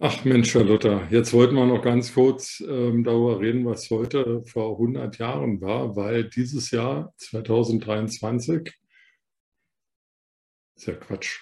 Ach 0.00 0.24
Mensch, 0.24 0.54
Herr 0.54 0.62
Luther, 0.62 1.08
jetzt 1.10 1.32
wollten 1.32 1.56
wir 1.56 1.66
noch 1.66 1.82
ganz 1.82 2.14
kurz 2.14 2.60
ähm, 2.60 3.02
darüber 3.02 3.40
reden, 3.40 3.64
was 3.66 3.90
heute 3.90 4.44
vor 4.44 4.72
100 4.72 5.18
Jahren 5.18 5.60
war, 5.60 5.96
weil 5.96 6.28
dieses 6.28 6.70
Jahr 6.70 7.12
2023 7.16 8.72
ist 10.76 10.86
ja 10.86 10.94
Quatsch, 10.94 11.40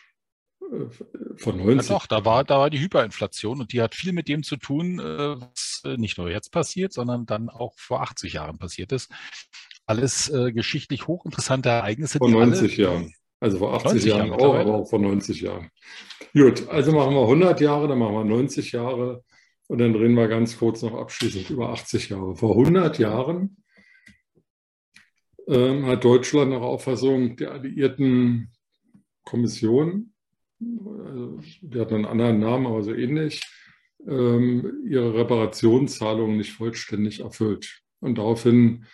von 1.36 1.56
90. 1.56 1.88
Ja, 1.88 1.96
doch, 1.96 2.06
da 2.06 2.24
war, 2.24 2.44
da 2.44 2.58
war 2.58 2.70
die 2.70 2.80
Hyperinflation 2.80 3.60
und 3.60 3.72
die 3.72 3.82
hat 3.82 3.94
viel 3.94 4.12
mit 4.12 4.28
dem 4.28 4.42
zu 4.42 4.56
tun, 4.56 4.98
äh, 4.98 5.40
was 5.40 5.82
äh, 5.84 5.96
nicht 5.96 6.18
nur 6.18 6.30
jetzt 6.30 6.50
passiert, 6.50 6.92
sondern 6.92 7.26
dann 7.26 7.48
auch 7.48 7.74
vor 7.76 8.02
80 8.02 8.34
Jahren 8.34 8.58
passiert 8.58 8.92
ist. 8.92 9.10
Alles 9.86 10.28
äh, 10.30 10.52
geschichtlich 10.52 11.06
hochinteressante 11.06 11.68
Ereignisse. 11.68 12.18
Vor 12.18 12.30
90 12.30 12.78
alle, 12.78 12.88
Jahren. 12.88 13.14
Also 13.38 13.58
vor 13.58 13.74
80 13.74 14.04
Jahren 14.04 14.32
auch, 14.32 14.54
aber 14.54 14.74
auch 14.74 14.88
vor 14.88 14.98
90 14.98 15.42
Jahren. 15.42 15.70
Gut, 16.32 16.68
also 16.68 16.92
machen 16.92 17.14
wir 17.14 17.22
100 17.22 17.60
Jahre, 17.60 17.86
dann 17.86 17.98
machen 17.98 18.14
wir 18.14 18.24
90 18.24 18.72
Jahre 18.72 19.22
und 19.68 19.78
dann 19.78 19.94
reden 19.94 20.14
wir 20.14 20.28
ganz 20.28 20.58
kurz 20.58 20.82
noch 20.82 20.94
abschließend 20.94 21.50
über 21.50 21.70
80 21.70 22.08
Jahre. 22.08 22.34
Vor 22.34 22.52
100 22.52 22.98
Jahren 22.98 23.58
ähm, 25.48 25.86
hat 25.86 26.04
Deutschland 26.04 26.50
nach 26.50 26.62
Auffassung 26.62 27.36
der 27.36 27.52
Alliierten 27.52 28.52
Kommission 29.24 30.14
also, 30.60 31.40
die 31.60 31.80
hatten 31.80 31.94
einen 31.94 32.04
anderen 32.06 32.38
Namen, 32.40 32.66
aber 32.66 32.82
so 32.82 32.94
ähnlich, 32.94 33.42
ähm, 34.06 34.84
ihre 34.88 35.14
Reparationszahlungen 35.14 36.36
nicht 36.36 36.52
vollständig 36.52 37.20
erfüllt. 37.20 37.82
Und 38.00 38.18
daraufhin 38.18 38.84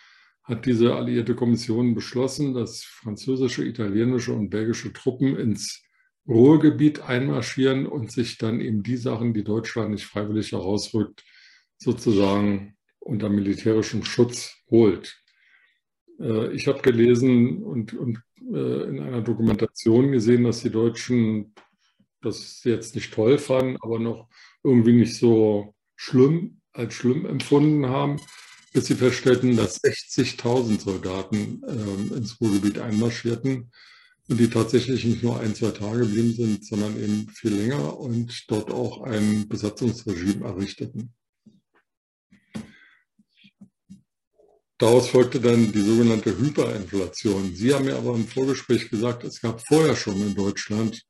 hat 0.43 0.65
diese 0.65 0.95
alliierte 0.95 1.35
Kommission 1.35 1.93
beschlossen, 1.93 2.53
dass 2.53 2.83
französische, 2.83 3.65
italienische 3.65 4.33
und 4.33 4.49
belgische 4.49 4.91
Truppen 4.91 5.37
ins 5.37 5.83
Ruhrgebiet 6.27 7.01
einmarschieren 7.01 7.85
und 7.85 8.11
sich 8.11 8.37
dann 8.37 8.59
eben 8.61 8.83
die 8.83 8.97
Sachen, 8.97 9.33
die 9.33 9.43
Deutschland 9.43 9.91
nicht 9.91 10.05
freiwillig 10.05 10.51
herausrückt, 10.51 11.23
sozusagen 11.77 12.75
unter 12.99 13.29
militärischem 13.29 14.03
Schutz 14.03 14.63
holt. 14.69 15.22
Äh, 16.23 16.53
ich 16.53 16.67
habe 16.67 16.81
gelesen 16.81 17.63
und, 17.63 17.93
und 17.93 18.19
äh, 18.51 18.89
in 18.89 18.99
einer 18.99 19.21
Dokumentation 19.21 20.11
gesehen, 20.11 20.43
dass 20.43 20.61
die 20.61 20.69
Deutschen 20.69 21.53
das 22.21 22.63
jetzt 22.63 22.95
nicht 22.95 23.13
toll 23.13 23.37
fanden, 23.37 23.77
aber 23.81 23.99
noch 23.99 24.29
irgendwie 24.63 24.93
nicht 24.93 25.17
so 25.17 25.75
schlimm 25.95 26.61
als 26.71 26.93
schlimm 26.93 27.25
empfunden 27.25 27.87
haben, 27.87 28.19
bis 28.71 28.85
sie 28.85 28.95
feststellten, 28.95 29.55
dass 29.55 29.83
60.000 29.83 30.79
Soldaten 30.79 31.61
äh, 31.67 32.15
ins 32.15 32.39
Ruhrgebiet 32.39 32.79
einmarschierten 32.79 33.71
und 34.29 34.39
die 34.39 34.49
tatsächlich 34.49 35.05
nicht 35.05 35.21
nur 35.21 35.39
ein, 35.39 35.53
zwei 35.53 35.71
Tage 35.71 35.99
geblieben 35.99 36.33
sind, 36.33 36.65
sondern 36.65 36.97
eben 36.97 37.27
viel 37.29 37.53
länger 37.53 37.99
und 37.99 38.45
dort 38.47 38.71
auch 38.71 39.01
ein 39.01 39.47
Besatzungsregime 39.49 40.45
errichteten. 40.45 41.13
Daraus 44.83 45.07
folgte 45.07 45.39
dann 45.39 45.71
die 45.71 45.79
sogenannte 45.79 46.37
Hyperinflation. 46.37 47.55
Sie 47.55 47.73
haben 47.73 47.85
mir 47.85 47.95
aber 47.95 48.15
im 48.15 48.27
Vorgespräch 48.27 48.89
gesagt, 48.89 49.23
es 49.23 49.39
gab 49.39 49.65
vorher 49.65 49.95
schon 49.95 50.21
in 50.21 50.35
Deutschland 50.35 51.01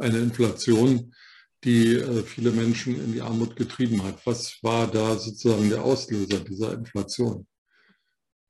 eine 0.00 0.18
Inflation, 0.18 1.14
die 1.62 1.94
äh, 1.94 2.24
viele 2.24 2.50
Menschen 2.50 2.96
in 2.96 3.12
die 3.12 3.20
Armut 3.20 3.54
getrieben 3.54 4.02
hat. 4.02 4.26
Was 4.26 4.58
war 4.62 4.88
da 4.88 5.16
sozusagen 5.16 5.70
der 5.70 5.84
Auslöser 5.84 6.40
dieser 6.40 6.72
Inflation? 6.72 7.46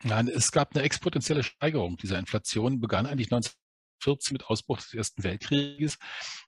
Nein, 0.02 0.28
es 0.28 0.50
gab 0.50 0.74
eine 0.74 0.82
exponentielle 0.82 1.42
Steigerung 1.42 1.98
dieser 1.98 2.18
Inflation, 2.18 2.80
begann 2.80 3.04
eigentlich 3.04 3.28
19 3.28 3.52
1914 4.02 4.34
mit 4.34 4.46
Ausbruch 4.46 4.78
des 4.78 4.94
Ersten 4.94 5.22
Weltkrieges, 5.22 5.98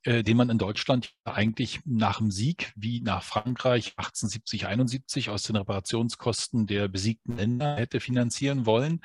äh, 0.02 0.22
den 0.22 0.36
man 0.36 0.50
in 0.50 0.58
Deutschland 0.58 1.12
eigentlich 1.24 1.80
nach 1.84 2.18
dem 2.18 2.30
Sieg 2.30 2.72
wie 2.76 3.00
nach 3.00 3.22
Frankreich 3.22 3.94
1870, 3.96 4.66
71 4.66 5.30
aus 5.30 5.44
den 5.44 5.56
Reparationskosten 5.56 6.66
der 6.66 6.88
besiegten 6.88 7.36
Länder 7.36 7.76
hätte 7.76 8.00
finanzieren 8.00 8.66
wollen. 8.66 9.00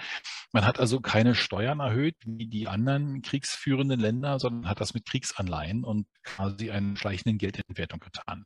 Man 0.52 0.66
hat 0.66 0.80
also 0.80 1.00
keine 1.00 1.36
Steuern 1.36 1.80
erhöht 1.80 2.16
wie 2.26 2.48
die 2.48 2.68
anderen 2.68 3.22
kriegsführenden 3.22 4.00
Länder, 4.00 4.40
sondern 4.40 4.70
hat 4.70 4.82
das 4.82 4.94
mit 4.94 5.06
Kriegsanleihen 5.06 5.84
und 5.84 6.08
quasi 6.24 6.72
einen 6.72 6.98
schleichenden 6.98 7.38
Geldentwertung 7.38 8.00
getan. 8.00 8.46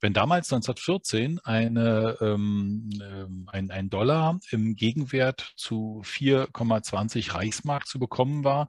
Wenn 0.00 0.12
damals 0.12 0.52
1914 0.52 1.40
eine, 1.40 2.16
ähm, 2.20 2.90
ähm, 3.02 3.48
ein, 3.50 3.70
ein 3.70 3.90
Dollar 3.90 4.38
im 4.50 4.76
Gegenwert 4.76 5.52
zu 5.56 6.02
4,20 6.04 7.34
Reichsmark 7.34 7.86
zu 7.86 7.98
bekommen 7.98 8.44
war, 8.44 8.68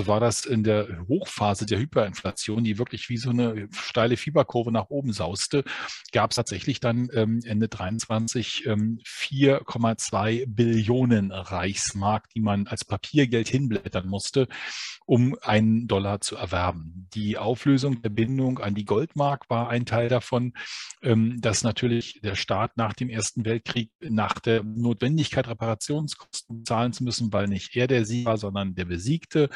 so 0.00 0.06
war 0.06 0.20
das 0.20 0.46
in 0.46 0.64
der 0.64 0.88
Hochphase 1.08 1.66
der 1.66 1.78
Hyperinflation, 1.78 2.64
die 2.64 2.78
wirklich 2.78 3.10
wie 3.10 3.18
so 3.18 3.30
eine 3.30 3.68
steile 3.72 4.16
Fieberkurve 4.16 4.72
nach 4.72 4.88
oben 4.88 5.12
sauste, 5.12 5.62
gab 6.10 6.30
es 6.30 6.36
tatsächlich 6.36 6.80
dann 6.80 7.10
ähm, 7.12 7.40
Ende 7.44 7.68
23 7.68 8.64
ähm, 8.66 8.98
4,2 9.04 10.46
Billionen 10.46 11.32
Reichsmark, 11.32 12.30
die 12.30 12.40
man 12.40 12.66
als 12.66 12.86
Papiergeld 12.86 13.48
hinblättern 13.48 14.08
musste, 14.08 14.48
um 15.04 15.36
einen 15.42 15.86
Dollar 15.86 16.22
zu 16.22 16.36
erwerben. 16.36 17.08
Die 17.12 17.36
Auflösung 17.36 18.00
der 18.00 18.08
Bindung 18.08 18.58
an 18.58 18.74
die 18.74 18.86
Goldmark 18.86 19.50
war 19.50 19.68
ein 19.68 19.84
Teil 19.84 20.08
davon, 20.08 20.54
ähm, 21.02 21.42
dass 21.42 21.62
natürlich 21.62 22.20
der 22.22 22.36
Staat 22.36 22.78
nach 22.78 22.94
dem 22.94 23.10
Ersten 23.10 23.44
Weltkrieg 23.44 23.90
nach 24.00 24.38
der 24.38 24.62
Notwendigkeit, 24.62 25.46
Reparationskosten 25.46 26.64
zahlen 26.64 26.94
zu 26.94 27.04
müssen, 27.04 27.34
weil 27.34 27.48
nicht 27.48 27.76
er 27.76 27.86
der 27.86 28.06
Sieger, 28.06 28.38
sondern 28.38 28.74
der 28.74 28.86
Besiegte, 28.86 29.50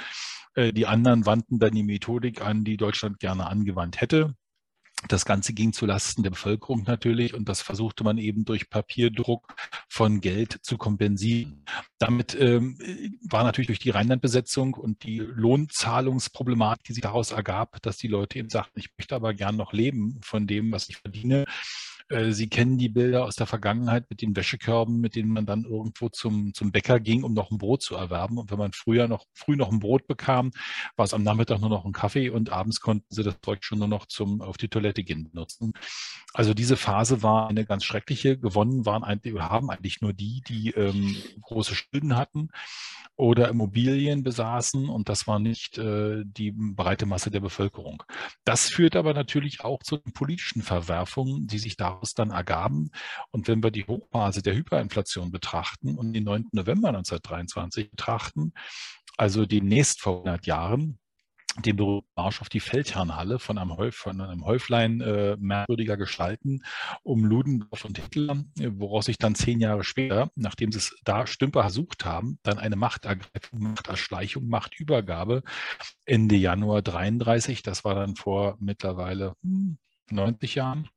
die 0.56 0.86
anderen 0.86 1.26
wandten 1.26 1.58
dann 1.58 1.74
die 1.74 1.82
Methodik 1.82 2.40
an, 2.40 2.64
die 2.64 2.76
Deutschland 2.76 3.18
gerne 3.18 3.46
angewandt 3.46 4.00
hätte. 4.00 4.34
Das 5.08 5.24
Ganze 5.24 5.52
ging 5.52 5.72
zulasten 5.72 6.22
der 6.22 6.30
Bevölkerung 6.30 6.84
natürlich 6.84 7.34
und 7.34 7.48
das 7.48 7.60
versuchte 7.60 8.04
man 8.04 8.16
eben 8.16 8.44
durch 8.44 8.70
Papierdruck 8.70 9.54
von 9.88 10.20
Geld 10.20 10.60
zu 10.62 10.78
kompensieren. 10.78 11.64
Damit 11.98 12.34
ähm, 12.40 12.78
war 13.28 13.44
natürlich 13.44 13.66
durch 13.66 13.80
die 13.80 13.90
Rheinlandbesetzung 13.90 14.74
und 14.74 15.02
die 15.02 15.18
Lohnzahlungsproblematik, 15.18 16.84
die 16.84 16.92
sich 16.94 17.02
daraus 17.02 17.32
ergab, 17.32 17.82
dass 17.82 17.98
die 17.98 18.08
Leute 18.08 18.38
eben 18.38 18.48
sagten, 18.48 18.78
ich 18.78 18.90
möchte 18.96 19.14
aber 19.14 19.34
gern 19.34 19.56
noch 19.56 19.72
leben 19.72 20.20
von 20.22 20.46
dem, 20.46 20.72
was 20.72 20.88
ich 20.88 20.96
verdiene, 20.96 21.44
Äh, 21.44 21.46
Sie 22.10 22.48
kennen 22.48 22.76
die 22.76 22.90
Bilder 22.90 23.24
aus 23.24 23.36
der 23.36 23.46
Vergangenheit 23.46 24.10
mit 24.10 24.20
den 24.20 24.36
Wäschekörben, 24.36 25.00
mit 25.00 25.16
denen 25.16 25.30
man 25.30 25.46
dann 25.46 25.64
irgendwo 25.64 26.10
zum, 26.10 26.52
zum 26.52 26.70
Bäcker 26.70 27.00
ging, 27.00 27.24
um 27.24 27.32
noch 27.32 27.50
ein 27.50 27.56
Brot 27.56 27.82
zu 27.82 27.94
erwerben. 27.96 28.36
Und 28.36 28.50
wenn 28.50 28.58
man 28.58 28.72
früher 28.72 29.08
noch, 29.08 29.24
früh 29.32 29.56
noch 29.56 29.72
ein 29.72 29.80
Brot 29.80 30.06
bekam, 30.06 30.50
war 30.96 31.04
es 31.04 31.14
am 31.14 31.22
Nachmittag 31.22 31.60
nur 31.60 31.70
noch 31.70 31.86
ein 31.86 31.92
Kaffee 31.92 32.28
und 32.28 32.50
abends 32.50 32.80
konnten 32.80 33.06
Sie 33.08 33.22
das 33.22 33.40
Zeug 33.40 33.64
schon 33.64 33.78
nur 33.78 33.88
noch 33.88 34.04
zum 34.06 34.42
auf 34.42 34.58
die 34.58 34.68
Toilette 34.68 35.02
gehen 35.02 35.30
nutzen. 35.32 35.72
Also 36.34 36.52
diese 36.52 36.76
Phase 36.76 37.22
war 37.22 37.48
eine 37.48 37.64
ganz 37.64 37.84
schreckliche. 37.84 38.36
Gewonnen 38.36 38.84
waren 38.84 39.02
eigentlich, 39.02 39.34
haben 39.34 39.70
eigentlich 39.70 40.02
nur 40.02 40.12
die, 40.12 40.42
die 40.46 40.70
ähm, 40.72 41.16
große 41.40 41.74
Schulden 41.74 42.16
hatten 42.16 42.50
oder 43.16 43.48
Immobilien 43.48 44.22
besaßen 44.22 44.88
und 44.88 45.08
das 45.08 45.26
war 45.26 45.38
nicht 45.38 45.78
äh, 45.78 46.24
die 46.24 46.52
breite 46.52 47.06
Masse 47.06 47.30
der 47.30 47.40
Bevölkerung. 47.40 48.02
Das 48.44 48.68
führt 48.68 48.96
aber 48.96 49.14
natürlich 49.14 49.62
auch 49.62 49.82
zu 49.82 49.98
politischen 49.98 50.62
Verwerfungen, 50.62 51.46
die 51.46 51.58
sich 51.58 51.76
daraus 51.94 52.14
dann 52.14 52.30
ergaben. 52.30 52.90
Und 53.30 53.48
wenn 53.48 53.62
wir 53.62 53.70
die 53.70 53.86
Hochphase 53.86 54.42
der 54.42 54.54
Hyperinflation 54.54 55.30
betrachten 55.30 55.96
und 55.96 56.12
den 56.12 56.24
9. 56.24 56.48
November 56.52 56.88
1923 56.88 57.90
betrachten, 57.90 58.52
also 59.16 59.46
demnächst 59.46 60.00
vor 60.00 60.18
100 60.18 60.46
Jahren, 60.46 60.98
den 61.60 62.02
Marsch 62.16 62.40
auf 62.40 62.48
die 62.48 62.60
Feldherrnhalle 62.60 63.38
von 63.38 63.58
einem, 63.58 63.76
Häuf, 63.76 63.94
von 63.94 64.20
einem 64.20 64.44
Häuflein 64.44 65.00
äh, 65.00 65.36
merkwürdiger 65.38 65.96
Gestalten 65.96 66.64
um 67.04 67.24
Ludendorff 67.24 67.84
und 67.84 67.98
Hitler, 67.98 68.42
woraus 68.56 69.04
sich 69.04 69.18
dann 69.18 69.36
zehn 69.36 69.60
Jahre 69.60 69.84
später, 69.84 70.30
nachdem 70.34 70.72
sie 70.72 70.78
es 70.78 70.96
da 71.04 71.26
Stümper 71.28 71.62
versucht 71.62 72.04
haben, 72.04 72.38
dann 72.42 72.58
eine 72.58 72.74
Machtergreifung, 72.74 73.60
Machterschleichung, 73.60 74.48
Machtübergabe 74.48 75.42
Ende 76.06 76.34
Januar 76.34 76.82
33, 76.82 77.62
das 77.62 77.84
war 77.84 77.94
dann 77.94 78.16
vor 78.16 78.56
mittlerweile 78.58 79.36
hm, 79.42 79.78
90 80.10 80.56
Jahren, 80.56 80.88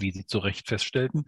wie 0.00 0.12
Sie 0.12 0.26
zu 0.26 0.38
Recht 0.38 0.68
feststellten, 0.68 1.26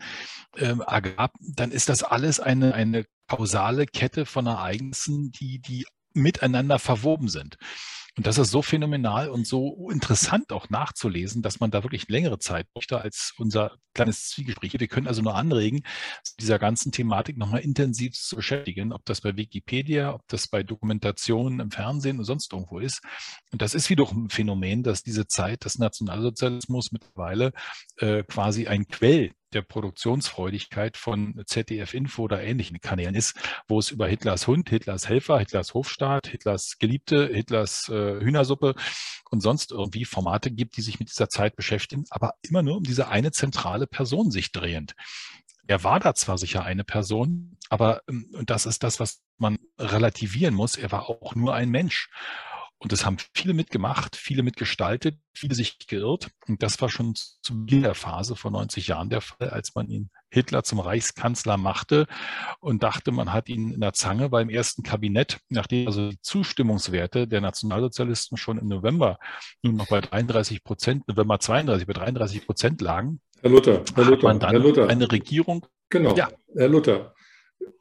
ähm, 0.57 0.83
ergab, 0.87 1.35
dann 1.41 1.71
ist 1.71 1.89
das 1.89 2.03
alles 2.03 2.41
eine, 2.41 2.75
eine 2.75 3.05
kausale 3.29 3.87
Kette 3.87 4.27
von 4.27 4.47
Ereignissen, 4.47 5.33
die, 5.33 5.59
die 5.61 5.87
miteinander 6.13 6.79
verwoben 6.79 7.29
sind. 7.29 7.57
Und 8.19 8.27
das 8.27 8.37
ist 8.37 8.51
so 8.51 8.63
phänomenal 8.63 9.29
und 9.29 9.47
so 9.47 9.91
interessant 9.91 10.51
auch 10.51 10.71
nachzulesen, 10.71 11.41
dass 11.41 11.61
man 11.61 11.71
da 11.71 11.85
wirklich 11.85 12.09
längere 12.09 12.41
Zeit 12.41 12.67
bräuchte 12.73 13.01
als 13.01 13.33
unser 13.39 13.77
kleines 13.95 14.31
Zwiegespräch. 14.31 14.73
Wir 14.77 14.89
können 14.89 15.07
also 15.07 15.23
nur 15.23 15.37
anregen, 15.37 15.85
dieser 16.41 16.59
ganzen 16.59 16.91
Thematik 16.91 17.37
nochmal 17.37 17.61
intensiv 17.61 18.15
zu 18.15 18.35
beschäftigen, 18.35 18.93
ob 18.93 19.05
das 19.05 19.21
bei 19.21 19.37
Wikipedia, 19.37 20.13
ob 20.15 20.27
das 20.27 20.49
bei 20.49 20.65
Dokumentationen 20.65 21.61
im 21.61 21.71
Fernsehen 21.71 22.19
und 22.19 22.25
sonst 22.25 22.53
irgendwo 22.53 22.81
ist. 22.81 23.03
Und 23.53 23.63
das 23.63 23.73
ist 23.77 23.89
wiederum 23.89 24.25
ein 24.25 24.31
Phänomen, 24.31 24.83
dass 24.83 25.05
diese 25.05 25.29
Zeit 25.29 25.65
des 25.65 25.79
Nationalsozialismus 25.79 26.91
mittlerweile 26.91 27.53
äh, 27.99 28.25
quasi 28.25 28.67
ein 28.67 28.89
Quell 28.89 29.31
der 29.53 29.63
Produktionsfreudigkeit 29.63 30.97
von 30.97 31.43
ZDF 31.47 31.95
Info 31.95 32.23
oder 32.23 32.43
ähnlichen 32.43 32.81
Kanälen 32.81 33.15
ist, 33.15 33.37
wo 33.67 33.79
es 33.79 33.91
über 33.91 34.07
Hitlers 34.07 34.47
Hund, 34.47 34.69
Hitlers 34.71 35.09
Helfer, 35.09 35.39
Hitlers 35.39 35.75
Hofstaat, 35.75 36.27
Hitlers 36.27 36.79
Geliebte, 36.79 37.27
Hitlers 37.27 37.89
äh, 37.89 38.21
Hühnersuppe 38.21 38.75
und 39.31 39.41
sonst 39.41 39.73
irgendwie 39.73 40.05
Formate 40.05 40.51
gibt, 40.51 40.77
die 40.77 40.83
sich 40.83 40.99
mit 40.99 41.11
dieser 41.11 41.29
Zeit 41.29 41.57
beschäftigen, 41.57 42.05
aber 42.11 42.35
immer 42.43 42.63
nur 42.63 42.77
um 42.77 42.85
diese 42.85 43.09
eine 43.09 43.33
zentrale 43.33 43.87
Person 43.87 44.31
sich 44.31 44.53
drehend. 44.53 44.95
Er 45.67 45.85
war 45.85 46.01
da 46.01 46.15
zwar 46.15 46.39
sicher 46.39 46.65
eine 46.65 46.83
Person, 46.83 47.59
aber 47.69 48.03
ähm, 48.09 48.31
und 48.33 48.51
das 48.51 48.67
ist 48.67 48.83
das, 48.83 49.01
was 49.01 49.23
man 49.37 49.59
relativieren 49.79 50.55
muss. 50.55 50.77
Er 50.77 50.91
war 50.91 51.09
auch 51.09 51.35
nur 51.35 51.55
ein 51.55 51.69
Mensch. 51.69 52.09
Und 52.81 52.93
das 52.93 53.05
haben 53.05 53.17
viele 53.35 53.55
mitgemacht, 53.55 54.15
viele 54.15 54.45
mitgestaltet, 54.45 55.19
viele 55.35 55.55
sich 55.55 55.79
geirrt. 55.89 56.31
Und 56.47 56.63
das 56.63 56.81
war 56.81 56.89
schon 56.89 57.15
zu 57.17 57.65
Beginn 57.65 57.83
der 57.83 57.95
Phase 57.95 58.37
vor 58.37 58.53
90 58.53 58.87
Jahren 58.87 59.11
der 59.11 59.21
Fall, 59.21 59.51
als 59.51 59.75
man 59.75 59.89
ihn 59.89 60.11
Hitler 60.31 60.63
zum 60.63 60.79
Reichskanzler 60.79 61.57
machte 61.57 62.07
und 62.61 62.83
dachte, 62.83 63.11
man 63.11 63.33
hat 63.33 63.49
ihn 63.49 63.73
in 63.73 63.81
der 63.81 63.95
Zange 63.95 64.29
beim 64.29 64.49
ersten 64.49 64.83
Kabinett, 64.85 65.39
nachdem 65.49 65.89
also 65.89 66.11
die 66.11 66.21
Zustimmungswerte 66.21 67.27
der 67.27 67.41
Nationalsozialisten 67.41 68.37
schon 68.37 68.59
im 68.59 68.69
November 68.69 69.19
nur 69.63 69.73
noch 69.73 69.89
bei 69.89 70.01
33 70.01 70.63
Prozent, 70.63 71.09
November 71.09 71.41
32 71.41 71.87
bei 71.87 71.95
33 71.95 72.47
Prozent 72.47 72.81
lagen. 72.81 73.21
Herr 73.41 73.51
Luther, 73.51 73.83
Herr 73.95 74.05
Luther, 74.05 74.13
hat 74.13 74.23
man 74.23 74.41
dann 74.41 74.51
Herr 74.51 74.61
Luther. 74.61 74.89
eine 74.89 75.11
Regierung. 75.11 75.67
Genau, 75.89 76.15
ja. 76.15 76.29
Herr 76.55 76.69
Luther 76.69 77.15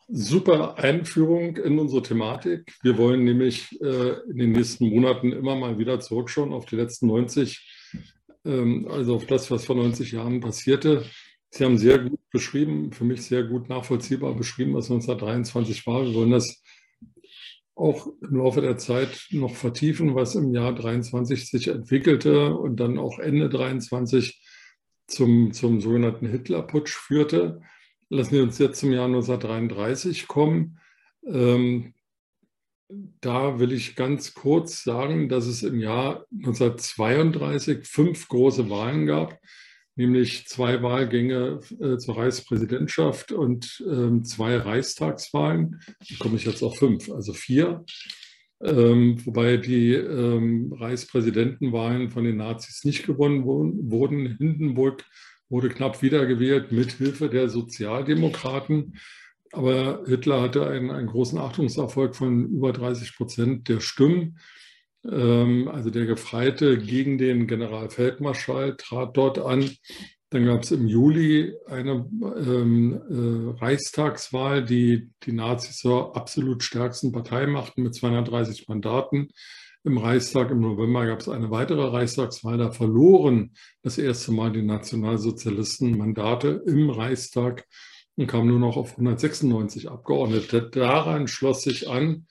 super 0.08 0.78
Einführung 0.78 1.58
in 1.58 1.80
unsere 1.80 2.02
Thematik. 2.02 2.74
Wir 2.82 2.98
wollen 2.98 3.24
nämlich 3.24 3.80
äh, 3.82 4.20
in 4.30 4.38
den 4.38 4.52
nächsten 4.54 4.90
Monaten 4.90 5.32
immer 5.32 5.56
mal 5.56 5.78
wieder 5.78 6.00
zurückschauen 6.00 6.54
auf 6.54 6.66
die 6.66 6.78
letzten 6.78 7.08
90, 7.08 7.94
ähm, 8.46 8.88
also 8.90 9.16
auf 9.16 9.26
das, 9.26 9.52
was 9.52 9.66
vor 9.66 9.76
90 9.76 10.14
Jahren 10.14 10.40
passierte. 10.40 11.04
Sie 11.50 11.64
haben 11.64 11.78
sehr 11.78 12.00
gut 12.00 12.20
beschrieben, 12.32 12.92
für 12.92 13.04
mich 13.04 13.24
sehr 13.24 13.44
gut 13.44 13.70
nachvollziehbar 13.70 14.36
beschrieben, 14.36 14.74
was 14.74 14.90
1923 14.90 15.86
war. 15.88 16.06
Wir 16.06 16.14
wollen 16.14 16.32
das 16.32 16.62
auch 17.76 18.08
im 18.22 18.38
Laufe 18.38 18.62
der 18.62 18.78
Zeit 18.78 19.28
noch 19.32 19.56
vertiefen, 19.56 20.16
was 20.16 20.36
im 20.36 20.54
Jahr 20.54 20.74
23 20.74 21.50
sich 21.50 21.68
entwickelte 21.68 22.56
und 22.56 22.80
dann 22.80 22.98
auch 22.98 23.20
Ende 23.20 23.50
23 23.50 24.42
zum, 25.08 25.54
zum 25.54 25.80
sogenannten 25.80 26.28
Hitlerputsch 26.28 26.96
führte. 26.96 27.62
Lassen 28.10 28.32
wir 28.32 28.44
uns 28.44 28.58
jetzt 28.58 28.80
zum 28.80 28.94
Jahr 28.94 29.06
1933 29.06 30.28
kommen. 30.28 30.80
Ähm, 31.26 31.94
da 33.20 33.60
will 33.60 33.74
ich 33.74 33.96
ganz 33.96 34.34
kurz 34.34 34.84
sagen, 34.84 35.28
dass 35.28 35.46
es 35.46 35.62
im 35.64 35.80
Jahr 35.80 36.26
1932 36.32 37.86
fünf 37.86 38.30
große 38.30 38.70
Wahlen 38.70 39.06
gab, 39.06 39.38
nämlich 39.96 40.48
zwei 40.48 40.82
Wahlgänge 40.82 41.60
äh, 41.82 41.98
zur 41.98 42.18
Reichspräsidentschaft 42.18 43.34
und 43.34 43.84
ähm, 43.86 44.24
zwei 44.24 44.56
Reichstagswahlen. 44.56 45.82
Da 46.00 46.16
komme 46.20 46.38
ich 46.38 46.46
jetzt 46.46 46.64
auf 46.64 46.78
fünf, 46.78 47.10
also 47.12 47.34
vier. 47.34 47.84
Ähm, 48.64 49.24
wobei 49.26 49.58
die 49.58 49.94
ähm, 49.94 50.74
Reichspräsidentenwahlen 50.74 52.10
von 52.10 52.24
den 52.24 52.38
Nazis 52.38 52.86
nicht 52.86 53.06
gewonnen 53.06 53.44
wurden. 53.44 54.38
Hindenburg 54.38 55.04
wurde 55.50 55.70
knapp 55.70 56.02
wiedergewählt 56.02 56.72
mit 56.72 56.94
Hilfe 56.94 57.30
der 57.30 57.50
Sozialdemokraten. 57.50 58.98
Aber 59.52 60.04
Hitler 60.06 60.42
hatte 60.42 60.68
einen, 60.68 60.92
einen 60.92 61.08
großen 61.08 61.40
Achtungserfolg 61.40 62.16
von 62.16 62.50
über 62.50 62.74
30 62.74 63.16
Prozent 63.16 63.70
der 63.70 63.80
Stimmen. 63.80 64.40
Ähm, 65.10 65.68
also 65.68 65.90
der 65.90 66.06
Gefreite 66.06 66.78
gegen 66.78 67.18
den 67.18 67.48
Generalfeldmarschall 67.48 68.76
trat 68.78 69.16
dort 69.16 69.40
an. 69.40 69.70
Dann 70.30 70.46
gab 70.46 70.64
es 70.64 70.72
im 70.72 70.88
Juli 70.88 71.54
eine 71.68 72.06
ähm, 72.22 73.02
äh, 73.10 73.60
Reichstagswahl, 73.64 74.66
die 74.66 75.10
die 75.24 75.32
Nazis 75.32 75.78
zur 75.78 76.18
absolut 76.18 76.64
stärksten 76.64 77.14
Partei 77.14 77.48
machten 77.48 77.84
mit 77.84 77.96
230 77.96 78.68
Mandaten 78.68 79.30
im 79.88 79.98
Reichstag. 79.98 80.52
Im 80.52 80.60
November 80.60 81.08
gab 81.08 81.22
es 81.22 81.30
eine 81.30 81.50
weitere 81.50 81.88
Reichstagswahl. 81.88 82.58
Da 82.58 82.72
verloren 82.72 83.54
das 83.82 83.98
erste 83.98 84.32
Mal 84.32 84.52
die 84.52 84.62
Nationalsozialisten 84.62 85.98
Mandate 85.98 86.62
im 86.68 86.90
Reichstag 86.90 87.66
und 88.16 88.28
kamen 88.28 88.50
nur 88.50 88.60
noch 88.60 88.78
auf 88.78 88.92
196 88.92 89.90
Abgeordnete. 89.90 90.70
Daran 90.70 91.28
schloss 91.28 91.64
sich 91.64 91.90
an 91.90 92.28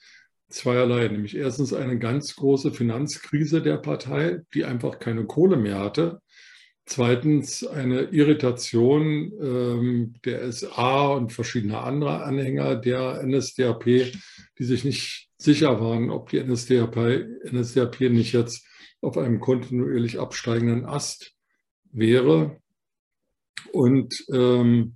zweierlei, 0.49 1.07
nämlich 1.07 1.35
erstens 1.35 1.73
eine 1.73 1.99
ganz 1.99 2.35
große 2.35 2.71
Finanzkrise 2.71 3.61
der 3.61 3.77
Partei, 3.77 4.41
die 4.53 4.63
einfach 4.63 4.99
keine 4.99 5.25
Kohle 5.25 5.57
mehr 5.57 5.79
hatte. 5.79 6.21
Zweitens 6.85 7.67
eine 7.67 8.03
Irritation 8.11 9.33
ähm, 9.41 10.13
der 10.23 10.49
SA 10.53 11.07
und 11.07 11.33
verschiedener 11.33 11.83
anderer 11.83 12.23
Anhänger 12.23 12.77
der 12.77 13.21
NSDAP, 13.25 13.83
die 13.83 14.63
sich 14.63 14.85
nicht 14.85 15.26
sicher 15.37 15.79
waren, 15.79 16.09
ob 16.09 16.29
die 16.29 16.43
NSDAP, 16.43 16.95
NSDAP 17.51 18.01
nicht 18.01 18.33
jetzt 18.33 18.65
auf 19.01 19.17
einem 19.17 19.39
kontinuierlich 19.39 20.19
absteigenden 20.19 20.85
Ast 20.85 21.33
wäre. 21.91 22.59
Und 23.71 24.25
ähm, 24.31 24.95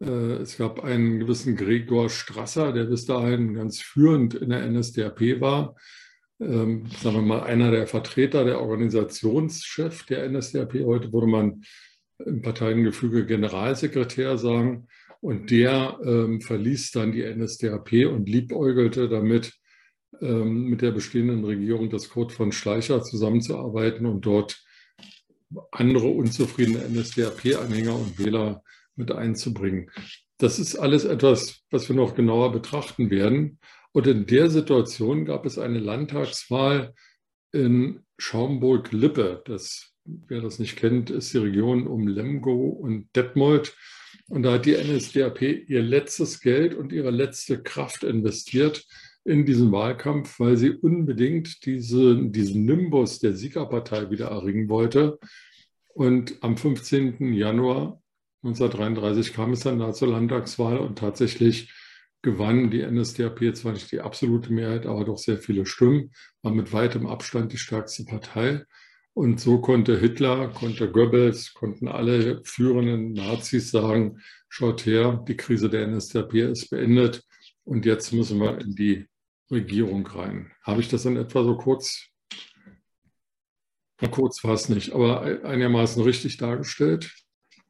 äh, 0.00 0.38
es 0.42 0.58
gab 0.58 0.82
einen 0.82 1.20
gewissen 1.20 1.56
Gregor 1.56 2.10
Strasser, 2.10 2.72
der 2.72 2.84
bis 2.84 3.04
dahin 3.04 3.54
ganz 3.54 3.80
führend 3.80 4.34
in 4.34 4.50
der 4.50 4.68
NSDAP 4.68 5.40
war, 5.40 5.76
ähm, 6.40 6.86
sagen 7.00 7.16
wir 7.16 7.22
mal, 7.22 7.42
einer 7.42 7.70
der 7.70 7.86
Vertreter, 7.86 8.44
der 8.44 8.60
Organisationschef 8.60 10.04
der 10.06 10.28
NSDAP. 10.28 10.74
Heute 10.84 11.12
würde 11.12 11.26
man 11.26 11.62
im 12.24 12.42
Parteiengefüge 12.42 13.26
Generalsekretär 13.26 14.38
sagen. 14.38 14.88
Und 15.20 15.50
der 15.50 15.98
ähm, 16.04 16.40
verließ 16.40 16.92
dann 16.92 17.10
die 17.10 17.24
NSDAP 17.24 18.06
und 18.06 18.28
liebäugelte 18.28 19.08
damit, 19.08 19.52
mit 20.20 20.82
der 20.82 20.90
bestehenden 20.90 21.44
Regierung 21.44 21.90
des 21.90 22.10
Kurt 22.10 22.32
von 22.32 22.52
Schleicher 22.52 23.02
zusammenzuarbeiten 23.02 24.06
und 24.06 24.26
dort 24.26 24.62
andere 25.70 26.08
unzufriedene 26.08 26.88
NSDAP-Anhänger 26.88 27.94
und 27.94 28.18
Wähler 28.18 28.62
mit 28.96 29.12
einzubringen. 29.12 29.90
Das 30.38 30.58
ist 30.58 30.76
alles 30.76 31.04
etwas, 31.04 31.62
was 31.70 31.88
wir 31.88 31.96
noch 31.96 32.14
genauer 32.14 32.52
betrachten 32.52 33.10
werden. 33.10 33.58
Und 33.92 34.06
in 34.06 34.26
der 34.26 34.50
Situation 34.50 35.24
gab 35.24 35.46
es 35.46 35.58
eine 35.58 35.78
Landtagswahl 35.78 36.94
in 37.52 38.00
Schaumburg-Lippe. 38.18 39.42
Das 39.46 39.94
wer 40.26 40.40
das 40.40 40.58
nicht 40.58 40.76
kennt, 40.76 41.10
ist 41.10 41.32
die 41.32 41.38
Region 41.38 41.86
um 41.86 42.06
Lemgo 42.08 42.68
und 42.68 43.14
Detmold. 43.14 43.76
Und 44.28 44.42
da 44.42 44.54
hat 44.54 44.66
die 44.66 44.76
NSDAP 44.76 45.42
ihr 45.42 45.82
letztes 45.82 46.40
Geld 46.40 46.74
und 46.74 46.92
ihre 46.92 47.10
letzte 47.10 47.62
Kraft 47.62 48.04
investiert 48.04 48.86
in 49.28 49.44
diesen 49.44 49.70
Wahlkampf, 49.72 50.40
weil 50.40 50.56
sie 50.56 50.70
unbedingt 50.70 51.64
diese, 51.66 52.16
diesen 52.16 52.64
Nimbus 52.64 53.18
der 53.18 53.34
Siegerpartei 53.34 54.10
wieder 54.10 54.28
erringen 54.28 54.68
wollte. 54.68 55.18
Und 55.94 56.42
am 56.42 56.56
15. 56.56 57.32
Januar 57.34 58.00
1933 58.42 59.34
kam 59.34 59.52
es 59.52 59.60
dann 59.60 59.78
da 59.78 59.92
zur 59.92 60.08
Landtagswahl 60.08 60.78
und 60.78 60.98
tatsächlich 60.98 61.72
gewann 62.22 62.70
die 62.70 62.82
NSDAP 62.82 63.54
zwar 63.54 63.72
nicht 63.72 63.92
die 63.92 64.00
absolute 64.00 64.52
Mehrheit, 64.52 64.86
aber 64.86 65.04
doch 65.04 65.18
sehr 65.18 65.38
viele 65.38 65.66
Stimmen, 65.66 66.10
war 66.42 66.52
mit 66.52 66.72
weitem 66.72 67.06
Abstand 67.06 67.52
die 67.52 67.58
stärkste 67.58 68.04
Partei. 68.04 68.64
Und 69.12 69.40
so 69.40 69.60
konnte 69.60 69.98
Hitler, 69.98 70.48
konnte 70.48 70.90
Goebbels, 70.90 71.52
konnten 71.52 71.88
alle 71.88 72.40
führenden 72.44 73.12
Nazis 73.12 73.70
sagen, 73.70 74.20
schaut 74.48 74.86
her, 74.86 75.24
die 75.28 75.36
Krise 75.36 75.68
der 75.68 75.86
NSDAP 75.86 76.34
ist 76.34 76.70
beendet 76.70 77.24
und 77.64 77.84
jetzt 77.84 78.12
müssen 78.12 78.40
wir 78.40 78.58
in 78.60 78.74
die 78.74 79.06
Regierung 79.50 80.06
rein. 80.06 80.52
Habe 80.62 80.80
ich 80.80 80.88
das 80.88 81.04
in 81.04 81.16
etwa 81.16 81.44
so 81.44 81.56
kurz, 81.56 82.08
na 84.00 84.08
kurz 84.08 84.44
war 84.44 84.54
es 84.54 84.68
nicht, 84.68 84.92
aber 84.92 85.22
einigermaßen 85.44 86.02
richtig 86.02 86.36
dargestellt? 86.36 87.12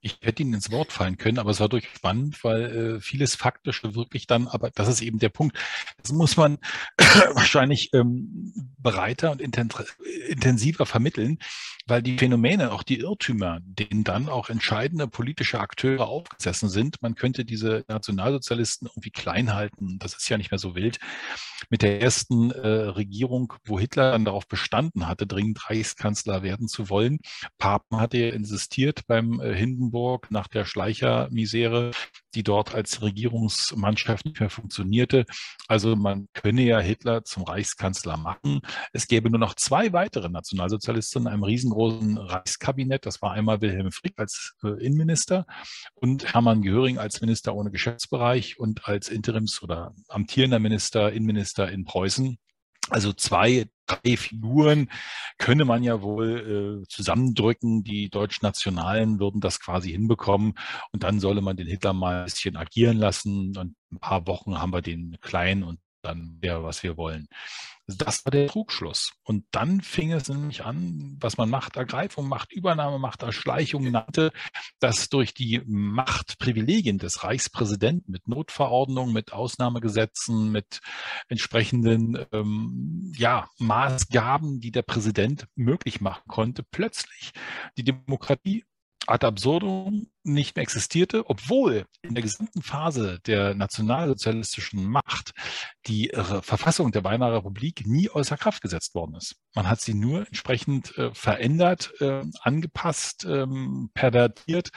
Ich 0.01 0.19
hätte 0.23 0.43
Ihnen 0.43 0.55
ins 0.55 0.71
Wort 0.71 0.93
fallen 0.93 1.17
können, 1.17 1.39
aber 1.39 1.51
es 1.51 1.61
war 1.61 1.69
durchaus 1.69 1.97
spannend, 1.97 2.43
weil 2.45 2.97
äh, 2.97 3.01
vieles 3.01 3.35
Faktische 3.35 3.95
wirklich 3.95 4.27
dann, 4.27 4.47
aber 4.47 4.71
das 4.71 4.89
ist 4.89 5.03
eben 5.03 5.19
der 5.19 5.29
Punkt. 5.29 5.57
Das 6.03 6.13
muss 6.13 6.37
man 6.37 6.59
wahrscheinlich 7.33 7.91
ähm, 7.95 8.53
breiter 8.79 9.33
und 9.33 9.41
intensiver 9.41 10.87
vermitteln, 10.87 11.39
weil 11.87 12.03
die 12.03 12.19
Phänomene, 12.19 12.73
auch 12.73 12.83
die 12.83 13.01
Irrtümer, 13.01 13.61
denen 13.63 14.05
dann 14.05 14.29
auch 14.29 14.51
entscheidende 14.51 15.09
politische 15.09 15.61
Akteure 15.61 16.07
aufgesessen 16.07 16.69
sind, 16.69 17.01
man 17.03 17.15
könnte 17.15 17.45
diese 17.45 17.85
Nationalsozialisten 17.89 18.89
irgendwie 18.89 19.11
klein 19.11 19.55
halten, 19.55 19.99
das 19.99 20.15
ist 20.15 20.29
ja 20.29 20.39
nicht 20.39 20.51
mehr 20.51 20.59
so 20.59 20.75
wild. 20.75 20.99
Mit 21.71 21.83
der 21.83 22.01
ersten 22.01 22.51
äh, 22.51 22.69
Regierung, 22.69 23.55
wo 23.65 23.81
Hitler 23.81 24.13
dann 24.13 24.25
darauf 24.25 24.47
bestanden 24.47 25.09
hatte, 25.09 25.27
dringend 25.27 25.69
Reichskanzler 25.69 26.43
werden 26.43 26.69
zu 26.69 26.89
wollen, 26.89 27.19
Papen 27.59 28.01
hatte 28.01 28.19
insistiert 28.19 29.07
beim 29.07 29.41
äh, 29.41 29.55
Hindenburg 29.89 30.31
nach 30.31 30.49
der 30.49 30.65
Schleichermisere, 30.65 31.93
die 32.35 32.43
dort 32.43 32.75
als 32.75 33.01
Regierungsmannschaft 33.01 34.27
nicht 34.27 34.41
mehr 34.41 34.51
funktionierte. 34.51 35.25
Also 35.67 35.97
man 35.97 36.29
könne 36.35 36.63
ja 36.63 36.79
Hitler 36.79 37.25
zum 37.25 37.45
Reichskanzler 37.45 38.17
machen. 38.19 38.61
Es 38.93 39.09
gäbe 39.09 39.31
nur 39.31 39.41
noch 39.41 39.55
zwei 39.55 39.93
weitere 39.93 40.29
Nationalsozialisten 40.29 41.23
in 41.23 41.29
einem 41.29 41.43
riesengroßen 41.43 42.19
Reichskabinett. 42.19 43.07
Das 43.07 43.23
war 43.23 43.33
einmal 43.33 43.61
Wilhelm 43.61 43.91
Frick 43.91 44.15
als 44.19 44.55
äh, 44.63 44.69
Innenminister 44.85 45.47
und 45.95 46.35
Hermann 46.35 46.63
Göring 46.63 46.99
als 46.99 47.21
Minister 47.21 47.55
ohne 47.55 47.71
Geschäftsbereich 47.71 48.59
und 48.59 48.87
als 48.87 49.09
Interims- 49.09 49.63
oder 49.63 49.95
amtierender 50.09 50.59
Minister, 50.59 51.13
Innenminister 51.13 51.71
in 51.71 51.85
Preußen. 51.85 52.39
Also 52.91 53.13
zwei, 53.13 53.67
drei 53.87 54.17
Figuren 54.17 54.91
könne 55.39 55.65
man 55.65 55.83
ja 55.83 56.03
wohl 56.03 56.83
äh, 56.85 56.89
zusammendrücken. 56.89 57.85
Die 57.85 58.09
Deutschnationalen 58.09 59.21
würden 59.21 59.41
das 59.41 59.61
quasi 59.61 59.91
hinbekommen. 59.91 60.55
Und 60.93 61.03
dann 61.03 61.21
solle 61.21 61.41
man 61.41 61.57
den 61.57 61.67
Hitler 61.67 61.93
mal 61.93 62.21
ein 62.21 62.25
bisschen 62.25 62.57
agieren 62.57 62.97
lassen. 62.97 63.57
Und 63.57 63.77
ein 63.93 64.01
paar 64.01 64.27
Wochen 64.27 64.59
haben 64.59 64.73
wir 64.73 64.83
den 64.83 65.19
kleinen 65.21 65.63
und 65.63 65.79
dann 66.03 66.39
wäre, 66.41 66.63
was 66.63 66.83
wir 66.83 66.97
wollen. 66.97 67.29
Das 67.87 68.25
war 68.27 68.31
der 68.31 68.49
Trugschluss. 68.49 69.13
Und 69.23 69.47
dann 69.51 69.81
fing 69.81 70.13
es 70.13 70.29
nämlich 70.29 70.65
an, 70.65 71.17
was 71.21 71.39
man 71.39 71.49
Machtergreifung, 71.49 72.29
Machtübernahme, 72.29 72.99
Machterschleichung 72.99 73.91
nannte, 73.91 74.31
dass 74.79 75.09
durch 75.09 75.33
die 75.33 75.63
Machtprivilegien 75.67 76.99
des 76.99 77.25
Reichspräsidenten 77.25 78.13
mit 78.13 78.29
Notverordnungen, 78.29 79.15
mit 79.15 79.33
Ausnahmegesetzen, 79.33 80.53
mit 80.53 80.81
entsprechenden 81.29 82.27
ähm, 82.33 83.13
ja, 83.17 83.49
Maßgaben, 83.59 84.61
die 84.61 84.71
der 84.71 84.83
Präsident 84.83 85.47
möglich 85.55 86.03
machen 86.03 86.25
konnte, 86.29 86.63
plötzlich 86.63 87.33
die 87.79 87.85
Demokratie 87.85 88.65
ad 89.09 89.25
absurdum 89.25 90.09
nicht 90.23 90.57
mehr 90.57 90.63
existierte, 90.63 91.29
obwohl 91.29 91.87
in 92.03 92.15
der 92.15 92.23
gesamten 92.23 92.63
Phase 92.63 93.21
der 93.27 93.55
nationalsozialistischen 93.55 94.85
Macht 94.85 95.33
die 95.87 96.11
Verfassung 96.13 96.93
der 96.93 97.05
Weimarer 97.05 97.39
Republik 97.39 97.87
nie 97.87 98.11
außer 98.11 98.37
Kraft 98.37 98.63
gesetzt 98.63 98.95
worden 98.95 99.15
ist. 99.15 99.37
Man 99.55 99.69
hat 99.69 99.81
sie 99.81 99.95
nur 99.95 100.27
entsprechend 100.27 100.97
äh, 100.99 101.15
verändert, 101.15 101.93
äh, 102.01 102.23
angepasst, 102.43 103.25
ähm, 103.25 103.91
pervertiert, 103.95 104.71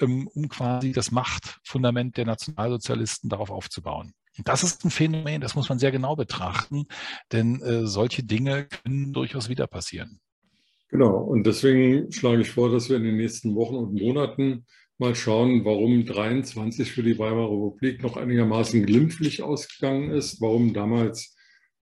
ähm, 0.00 0.28
um 0.34 0.48
quasi 0.48 0.92
das 0.92 1.12
Machtfundament 1.12 2.16
der 2.16 2.26
Nationalsozialisten 2.26 3.30
darauf 3.30 3.50
aufzubauen. 3.50 4.12
Und 4.36 4.48
das 4.48 4.62
ist 4.62 4.84
ein 4.84 4.90
Phänomen, 4.90 5.40
das 5.40 5.54
muss 5.54 5.68
man 5.68 5.78
sehr 5.78 5.92
genau 5.92 6.16
betrachten, 6.16 6.86
denn 7.30 7.60
äh, 7.62 7.86
solche 7.86 8.22
Dinge 8.24 8.66
können 8.66 9.12
durchaus 9.12 9.48
wieder 9.48 9.66
passieren. 9.66 10.20
Genau, 10.90 11.18
und 11.18 11.46
deswegen 11.46 12.10
schlage 12.10 12.42
ich 12.42 12.50
vor, 12.50 12.70
dass 12.70 12.88
wir 12.88 12.96
in 12.96 13.04
den 13.04 13.16
nächsten 13.16 13.54
Wochen 13.54 13.76
und 13.76 13.94
Monaten 13.94 14.66
mal 14.98 15.14
schauen, 15.14 15.64
warum 15.64 16.04
23 16.04 16.90
für 16.90 17.02
die 17.02 17.18
Weimarer 17.18 17.52
Republik 17.52 18.02
noch 18.02 18.16
einigermaßen 18.16 18.84
glimpflich 18.84 19.42
ausgegangen 19.42 20.10
ist, 20.10 20.40
warum 20.40 20.74
damals 20.74 21.36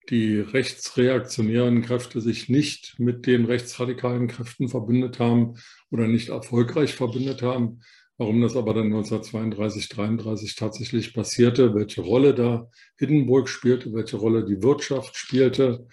die 0.08 0.38
rechtsreaktionären 0.38 1.82
Kräfte 1.82 2.20
sich 2.20 2.48
nicht 2.48 2.98
mit 2.98 3.26
den 3.26 3.44
rechtsradikalen 3.44 4.28
Kräften 4.28 4.68
verbündet 4.68 5.18
haben 5.18 5.54
oder 5.90 6.06
nicht 6.06 6.28
erfolgreich 6.28 6.94
verbündet 6.94 7.42
haben, 7.42 7.80
warum 8.18 8.40
das 8.40 8.56
aber 8.56 8.72
dann 8.72 8.86
1932, 8.86 9.88
33 9.88 10.54
tatsächlich 10.56 11.12
passierte, 11.12 11.74
welche 11.74 12.02
Rolle 12.02 12.34
da 12.34 12.68
Hindenburg 12.98 13.48
spielte, 13.48 13.92
welche 13.92 14.16
Rolle 14.16 14.44
die 14.44 14.62
Wirtschaft 14.62 15.16
spielte, 15.16 15.86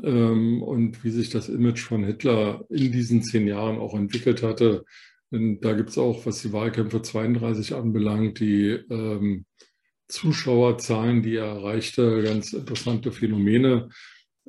und 0.00 1.04
wie 1.04 1.10
sich 1.10 1.30
das 1.30 1.48
Image 1.48 1.80
von 1.80 2.04
Hitler 2.04 2.64
in 2.68 2.92
diesen 2.92 3.22
zehn 3.22 3.46
Jahren 3.46 3.78
auch 3.78 3.94
entwickelt 3.94 4.42
hatte. 4.42 4.84
Und 5.30 5.60
da 5.60 5.72
gibt 5.72 5.90
es 5.90 5.98
auch, 5.98 6.26
was 6.26 6.42
die 6.42 6.52
Wahlkämpfe 6.52 7.02
32 7.02 7.74
anbelangt, 7.74 8.40
die 8.40 8.78
ähm, 8.90 9.44
Zuschauerzahlen, 10.08 11.22
die 11.22 11.36
er 11.36 11.46
erreichte, 11.46 12.22
ganz 12.22 12.52
interessante 12.52 13.10
Phänomene, 13.10 13.88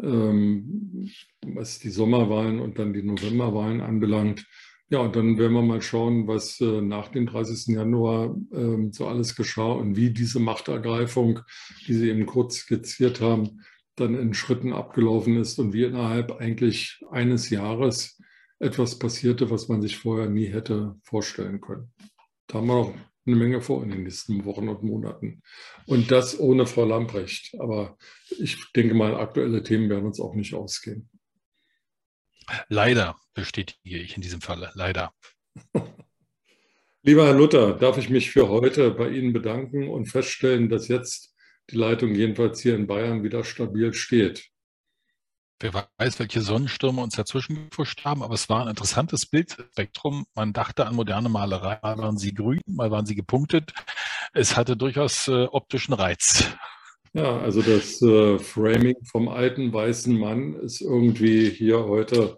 ähm, 0.02 1.10
was 1.46 1.80
die 1.80 1.90
Sommerwahlen 1.90 2.60
und 2.60 2.78
dann 2.78 2.94
die 2.94 3.04
Novemberwahlen 3.04 3.82
anbelangt. 3.82 4.46
Ja, 4.90 5.00
und 5.00 5.16
dann 5.16 5.38
werden 5.38 5.54
wir 5.54 5.64
mal 5.64 5.82
schauen, 5.82 6.28
was 6.28 6.62
äh, 6.62 6.82
nach 6.82 7.10
dem 7.10 7.26
30. 7.26 7.76
Januar 7.76 8.38
äh, 8.54 8.88
so 8.92 9.08
alles 9.08 9.36
geschah 9.36 9.74
und 9.74 9.98
wie 9.98 10.12
diese 10.12 10.40
Machtergreifung, 10.40 11.42
die 11.88 11.94
Sie 11.94 12.10
eben 12.10 12.26
kurz 12.26 12.58
skizziert 12.58 13.20
haben, 13.20 13.62
dann 13.98 14.16
in 14.16 14.34
Schritten 14.34 14.74
abgelaufen 14.74 15.38
ist 15.38 15.60
und 15.60 15.74
wie 15.74 15.84
innerhalb 15.84 16.40
eigentlich 16.40 17.04
eines 17.12 17.50
Jahres 17.50 18.22
etwas 18.60 18.98
passierte, 18.98 19.50
was 19.50 19.68
man 19.68 19.82
sich 19.82 19.98
vorher 19.98 20.30
nie 20.30 20.48
hätte 20.48 20.96
vorstellen 21.04 21.60
können. 21.60 21.92
Da 22.48 22.60
haben 22.60 22.68
wir 22.68 22.76
noch 22.76 22.94
eine 23.26 23.36
Menge 23.36 23.62
vor 23.62 23.84
in 23.84 23.90
den 23.90 24.04
nächsten 24.04 24.46
Wochen 24.46 24.70
und 24.70 24.84
Monaten. 24.84 25.42
Und 25.86 26.12
das 26.12 26.40
ohne 26.40 26.66
Frau 26.66 26.86
Lamprecht. 26.86 27.56
Aber 27.60 27.98
ich 28.30 28.72
denke 28.74 28.94
mal, 28.94 29.16
aktuelle 29.16 29.64
Themen 29.64 29.90
werden 29.90 30.06
uns 30.06 30.20
auch 30.20 30.34
nicht 30.34 30.54
ausgehen. 30.54 31.10
Leider 32.70 33.18
bestätige 33.34 33.98
ich 33.98 34.16
in 34.16 34.22
diesem 34.22 34.42
Falle. 34.42 34.72
Leider. 34.76 35.14
Lieber 37.02 37.26
Herr 37.26 37.34
Luther, 37.34 37.74
darf 37.74 37.98
ich 37.98 38.10
mich 38.10 38.32
für 38.32 38.48
heute 38.48 38.92
bei 38.92 39.10
Ihnen 39.10 39.34
bedanken 39.34 39.90
und 39.90 40.06
feststellen, 40.06 40.70
dass 40.70 40.88
jetzt 40.88 41.36
die 41.70 41.76
Leitung 41.76 42.16
jedenfalls 42.16 42.62
hier 42.62 42.76
in 42.76 42.88
Bayern 42.88 43.24
wieder 43.24 43.44
stabil 43.44 43.94
steht. 43.94 44.50
Wer 45.60 45.88
weiß, 45.98 46.20
welche 46.20 46.42
Sonnenstürme 46.42 47.02
uns 47.02 47.16
dazwischen 47.16 47.70
gefuscht 47.70 48.06
haben, 48.06 48.22
aber 48.22 48.36
es 48.36 48.48
war 48.48 48.62
ein 48.62 48.68
interessantes 48.68 49.26
Bildspektrum. 49.26 50.26
Man 50.36 50.54
dachte 50.54 50.86
an 50.86 50.94
moderne 50.94 51.30
Malerei, 51.30 51.80
mal 51.82 51.98
waren 51.98 52.18
sie 52.18 52.34
grün, 52.34 52.62
mal 52.68 52.92
waren 52.92 53.08
sie 53.08 53.16
gepunktet. 53.16 53.74
Es 54.34 54.56
hatte 54.56 54.78
durchaus 54.78 55.28
äh, 55.28 55.46
optischen 55.46 55.96
Reiz. 55.96 56.48
Ja, 57.14 57.40
also 57.40 57.64
das 57.64 58.00
äh, 58.04 58.38
Framing 58.38 58.98
vom 59.04 59.30
alten 59.30 59.74
weißen 59.74 60.16
Mann 60.16 60.54
ist 60.60 60.82
irgendwie 60.82 61.50
hier 61.50 61.86
heute 61.86 62.38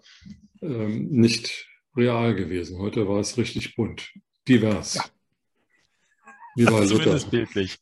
ähm, 0.62 1.08
nicht 1.10 1.68
real 1.94 2.34
gewesen. 2.34 2.78
Heute 2.78 3.06
war 3.06 3.18
es 3.18 3.36
richtig 3.36 3.76
bunt, 3.76 4.10
divers. 4.48 4.94
Ja. 4.94 5.04
Lieber 6.56 6.84
Luther. 6.86 7.18
bildlich. 7.28 7.78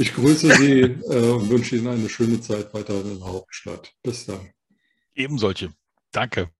Ich 0.00 0.14
grüße 0.14 0.54
Sie 0.54 0.80
äh, 0.80 1.30
und 1.30 1.50
wünsche 1.50 1.76
Ihnen 1.76 1.88
eine 1.88 2.08
schöne 2.08 2.40
Zeit 2.40 2.72
weiter 2.72 3.00
in 3.00 3.18
der 3.18 3.28
Hauptstadt. 3.28 3.92
Bis 4.02 4.26
dann. 4.26 4.52
Eben 5.14 5.38
solche. 5.38 5.74
Danke. 6.12 6.50